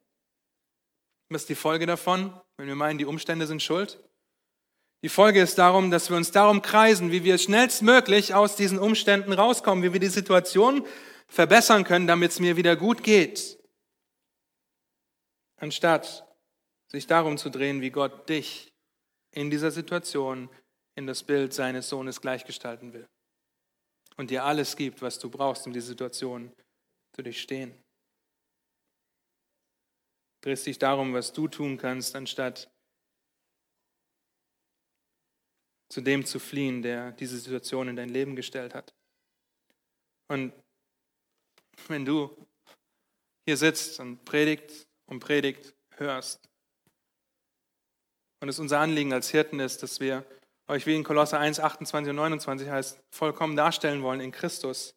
[1.31, 3.99] Was ist die Folge davon, wenn wir meinen, die Umstände sind schuld?
[5.03, 9.33] Die Folge ist darum, dass wir uns darum kreisen, wie wir schnellstmöglich aus diesen Umständen
[9.33, 10.87] rauskommen, wie wir die Situation
[11.27, 13.59] verbessern können, damit es mir wieder gut geht
[15.65, 16.27] anstatt
[16.89, 18.71] sich darum zu drehen, wie Gott dich
[19.31, 20.51] in dieser Situation
[20.95, 23.09] in das Bild seines Sohnes gleichgestalten will
[24.19, 26.55] und dir alles gibt, was du brauchst, um die Situation
[27.15, 27.83] zu durchstehen.
[30.43, 32.71] Drehst dich darum, was du tun kannst, anstatt
[35.89, 38.95] zu dem zu fliehen, der diese Situation in dein Leben gestellt hat.
[40.29, 40.53] Und
[41.89, 42.37] wenn du
[43.47, 46.49] hier sitzt und predigt und predigt hörst,
[48.45, 50.23] und es unser Anliegen als Hirten ist, dass wir
[50.69, 54.95] euch wie in Kolosser 1, 28 und 29 heißt, vollkommen darstellen wollen in Christus.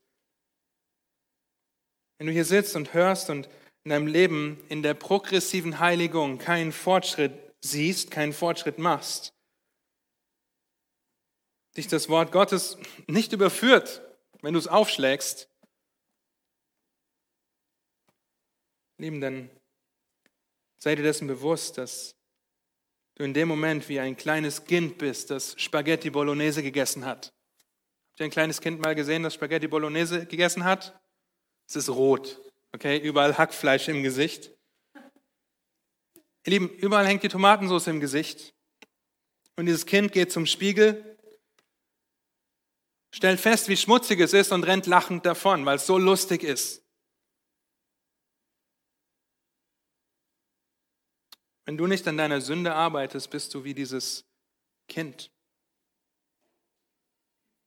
[2.17, 3.47] Wenn du hier sitzt und hörst und
[3.85, 7.31] in deinem Leben in der progressiven Heiligung keinen Fortschritt
[7.61, 9.33] siehst, keinen Fortschritt machst,
[11.77, 12.77] dich das Wort Gottes
[13.07, 14.01] nicht überführt,
[14.41, 15.49] wenn du es aufschlägst,
[18.99, 19.49] Lieben, dann
[20.77, 22.15] sei dir dessen bewusst, dass
[23.15, 27.33] du in dem Moment wie ein kleines Kind bist, das Spaghetti Bolognese gegessen hat.
[28.11, 30.99] Habt ihr ein kleines Kind mal gesehen, das Spaghetti Bolognese gegessen hat?
[31.67, 32.39] Es ist rot,
[32.73, 32.97] okay?
[32.97, 34.51] Überall Hackfleisch im Gesicht.
[36.45, 38.53] Ihr Lieben, überall hängt die Tomatensauce im Gesicht.
[39.57, 41.17] Und dieses Kind geht zum Spiegel,
[43.11, 46.86] stellt fest, wie schmutzig es ist und rennt lachend davon, weil es so lustig ist.
[51.67, 54.25] Wenn du nicht an deiner Sünde arbeitest, bist du wie dieses
[54.87, 55.29] Kind.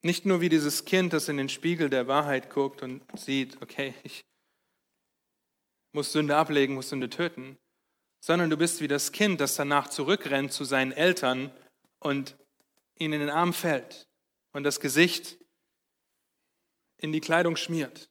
[0.00, 3.92] Nicht nur wie dieses Kind, das in den Spiegel der Wahrheit guckt und sieht, okay,
[4.02, 4.24] ich
[5.92, 7.58] muss Sünde ablegen, muss Sünde töten,
[8.20, 11.52] sondern du bist wie das Kind, das danach zurückrennt zu seinen Eltern
[11.98, 12.38] und
[12.98, 14.08] ihnen in den Arm fällt
[14.52, 15.36] und das Gesicht
[16.96, 18.10] in die Kleidung schmiert,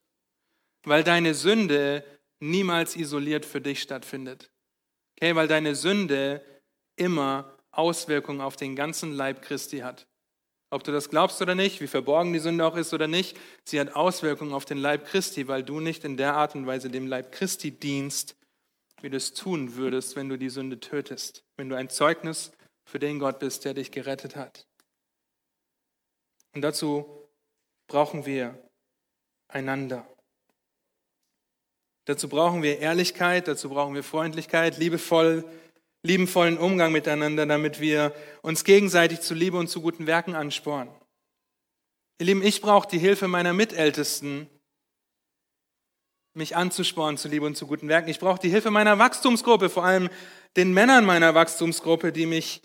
[0.84, 2.06] weil deine Sünde
[2.40, 4.52] niemals isoliert für dich stattfindet.
[5.22, 6.41] Okay, weil deine Sünde
[6.96, 10.08] immer Auswirkungen auf den ganzen Leib Christi hat.
[10.70, 13.82] Ob du das glaubst oder nicht, wie verborgen die Sünde auch ist oder nicht, sie
[13.82, 17.06] hat Auswirkungen auf den Leib Christi, weil du nicht in der Art und Weise dem
[17.06, 18.38] Leib Christi dienst,
[19.02, 22.54] wie du es tun würdest, wenn du die Sünde tötest, wenn du ein Zeugnis
[22.86, 24.68] für den Gott bist, der dich gerettet hat.
[26.54, 27.28] Und dazu
[27.88, 28.58] brauchen wir
[29.50, 30.08] einander.
[32.10, 35.45] Dazu brauchen wir Ehrlichkeit, dazu brauchen wir Freundlichkeit, liebevoll,
[36.02, 40.91] liebenvollen Umgang miteinander, damit wir uns gegenseitig zu Liebe und zu guten Werken anspornen.
[42.18, 44.49] Ihr Lieben, ich brauche die Hilfe meiner Mitältesten,
[46.34, 48.10] mich anzuspornen zu Liebe und zu guten Werken.
[48.10, 50.10] Ich brauche die Hilfe meiner Wachstumsgruppe, vor allem
[50.56, 52.64] den Männern meiner Wachstumsgruppe, die mich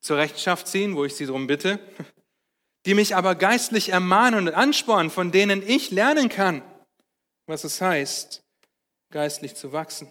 [0.00, 1.80] zur Rechenschaft ziehen, wo ich sie darum bitte,
[2.86, 6.62] die mich aber geistlich ermahnen und anspornen, von denen ich lernen kann
[7.46, 8.42] was es heißt,
[9.10, 10.10] geistlich zu wachsen.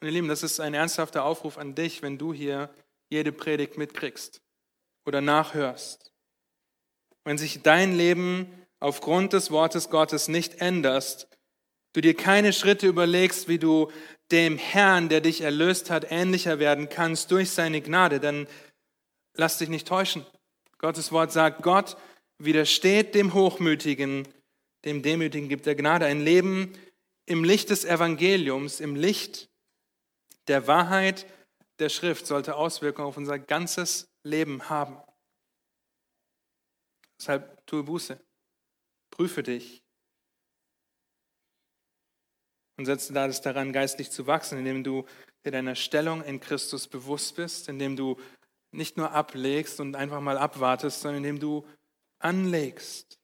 [0.00, 2.72] Und ihr Lieben, das ist ein ernsthafter Aufruf an dich, wenn du hier
[3.10, 4.40] jede Predigt mitkriegst
[5.06, 6.12] oder nachhörst.
[7.24, 11.28] Wenn sich dein Leben aufgrund des Wortes Gottes nicht änderst,
[11.94, 13.90] du dir keine Schritte überlegst, wie du
[14.30, 18.46] dem Herrn, der dich erlöst hat, ähnlicher werden kannst durch seine Gnade, dann
[19.34, 20.26] lass dich nicht täuschen.
[20.78, 21.96] Gottes Wort sagt, Gott
[22.38, 24.28] widersteht dem Hochmütigen,
[24.84, 26.06] dem Demütigen gibt er Gnade.
[26.06, 26.72] Ein Leben
[27.26, 29.48] im Licht des Evangeliums, im Licht
[30.46, 31.26] der Wahrheit
[31.78, 35.00] der Schrift sollte Auswirkungen auf unser ganzes Leben haben.
[37.18, 38.20] Deshalb tue Buße,
[39.10, 39.82] prüfe dich
[42.76, 45.04] und setze da das daran, geistlich zu wachsen, indem du
[45.44, 48.16] dir deiner Stellung in Christus bewusst bist, indem du
[48.70, 51.66] nicht nur ablegst und einfach mal abwartest, sondern indem du
[52.20, 53.17] anlegst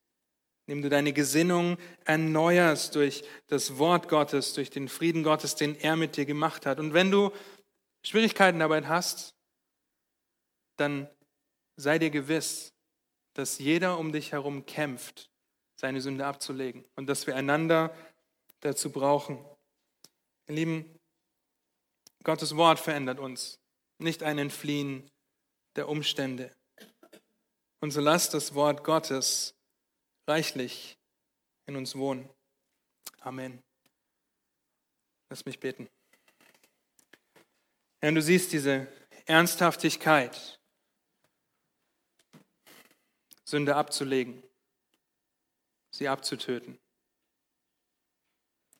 [0.66, 5.96] indem du deine Gesinnung erneuerst durch das Wort Gottes, durch den Frieden Gottes, den er
[5.96, 6.78] mit dir gemacht hat.
[6.78, 7.30] Und wenn du
[8.04, 9.34] Schwierigkeiten dabei hast,
[10.76, 11.08] dann
[11.76, 12.72] sei dir gewiss,
[13.34, 15.30] dass jeder um dich herum kämpft,
[15.76, 17.94] seine Sünde abzulegen und dass wir einander
[18.60, 19.44] dazu brauchen.
[20.48, 20.98] Ihr Lieben,
[22.22, 23.58] Gottes Wort verändert uns,
[23.98, 25.10] nicht ein Entfliehen
[25.76, 26.54] der Umstände.
[27.80, 29.54] Und so lasst das Wort Gottes
[30.26, 30.98] reichlich
[31.66, 32.28] in uns wohnen.
[33.20, 33.62] Amen.
[35.30, 35.88] Lass mich beten.
[38.00, 38.86] Herr, du siehst diese
[39.26, 40.60] Ernsthaftigkeit,
[43.44, 44.42] Sünde abzulegen,
[45.90, 46.78] sie abzutöten,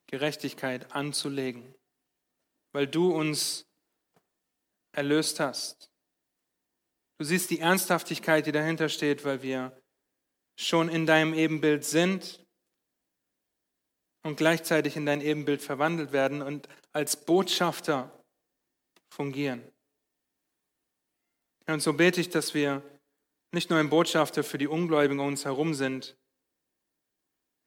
[0.07, 1.75] Gerechtigkeit anzulegen,
[2.73, 3.67] weil du uns
[4.93, 5.91] erlöst hast.
[7.19, 9.81] Du siehst die Ernsthaftigkeit, die dahinter steht, weil wir
[10.57, 12.45] schon in deinem Ebenbild sind
[14.23, 18.11] und gleichzeitig in dein Ebenbild verwandelt werden und als Botschafter
[19.11, 19.63] fungieren.
[21.67, 22.83] Und so bete ich, dass wir
[23.53, 26.17] nicht nur ein Botschafter für die Ungläubigen um uns herum sind,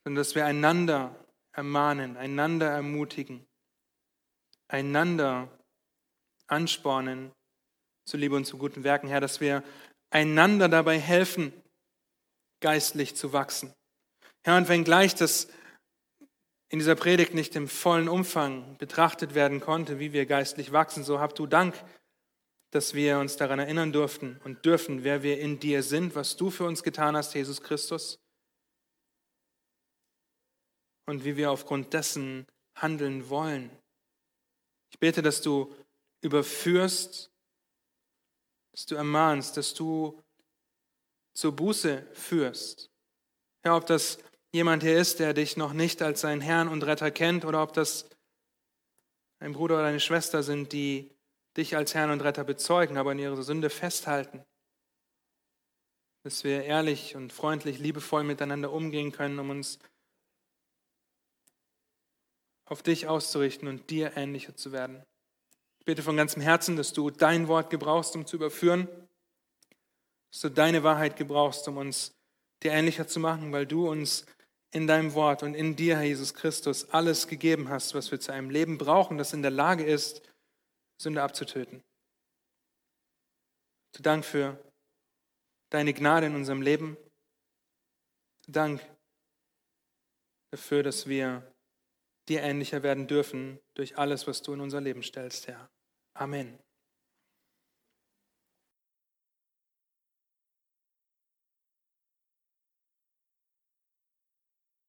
[0.04, 1.16] sondern dass wir einander
[1.52, 3.46] ermahnen, einander ermutigen,
[4.68, 5.50] einander
[6.48, 7.32] anspornen
[8.06, 9.64] zu Liebe und zu guten Werken, Herr, dass wir
[10.10, 11.52] einander dabei helfen,
[12.60, 13.74] geistlich zu wachsen.
[14.44, 15.48] Herr, und wenngleich das
[16.70, 21.20] in dieser Predigt nicht im vollen Umfang betrachtet werden konnte, wie wir geistlich wachsen, so
[21.20, 21.76] habt du Dank,
[22.72, 26.50] dass wir uns daran erinnern durften und dürfen, wer wir in dir sind, was du
[26.50, 28.20] für uns getan hast, Jesus Christus,
[31.06, 33.72] und wie wir aufgrund dessen handeln wollen.
[34.92, 35.74] Ich bete, dass du
[36.22, 37.32] überführst,
[38.74, 40.22] dass du ermahnst, dass du
[41.38, 42.90] zur Buße führst.
[43.64, 44.18] Ja, ob das
[44.52, 47.74] jemand hier ist, der dich noch nicht als seinen Herrn und Retter kennt, oder ob
[47.74, 48.10] das
[49.38, 51.16] ein Bruder oder eine Schwester sind, die
[51.56, 54.44] dich als Herrn und Retter bezeugen, aber in ihrer Sünde festhalten.
[56.24, 59.78] Dass wir ehrlich und freundlich, liebevoll miteinander umgehen können, um uns
[62.66, 65.04] auf dich auszurichten und dir ähnlicher zu werden.
[65.78, 68.88] Ich bete von ganzem Herzen, dass du dein Wort gebrauchst, um zu überführen,
[70.32, 72.16] dass du deine Wahrheit gebrauchst, um uns
[72.64, 74.26] dir ähnlicher zu machen, weil du uns
[74.72, 78.34] in deinem Wort und in dir, Herr Jesus Christus, alles gegeben hast, was wir zu
[78.34, 80.22] einem Leben brauchen, das in der Lage ist,
[81.02, 81.84] Sünde abzutöten.
[83.94, 84.62] Zu Dank für
[85.70, 86.98] deine Gnade in unserem Leben.
[88.48, 88.82] Dank
[90.52, 91.44] dafür, dass wir
[92.28, 95.70] dir ähnlicher werden dürfen durch alles, was du in unser Leben stellst, Herr.
[96.14, 96.60] Amen.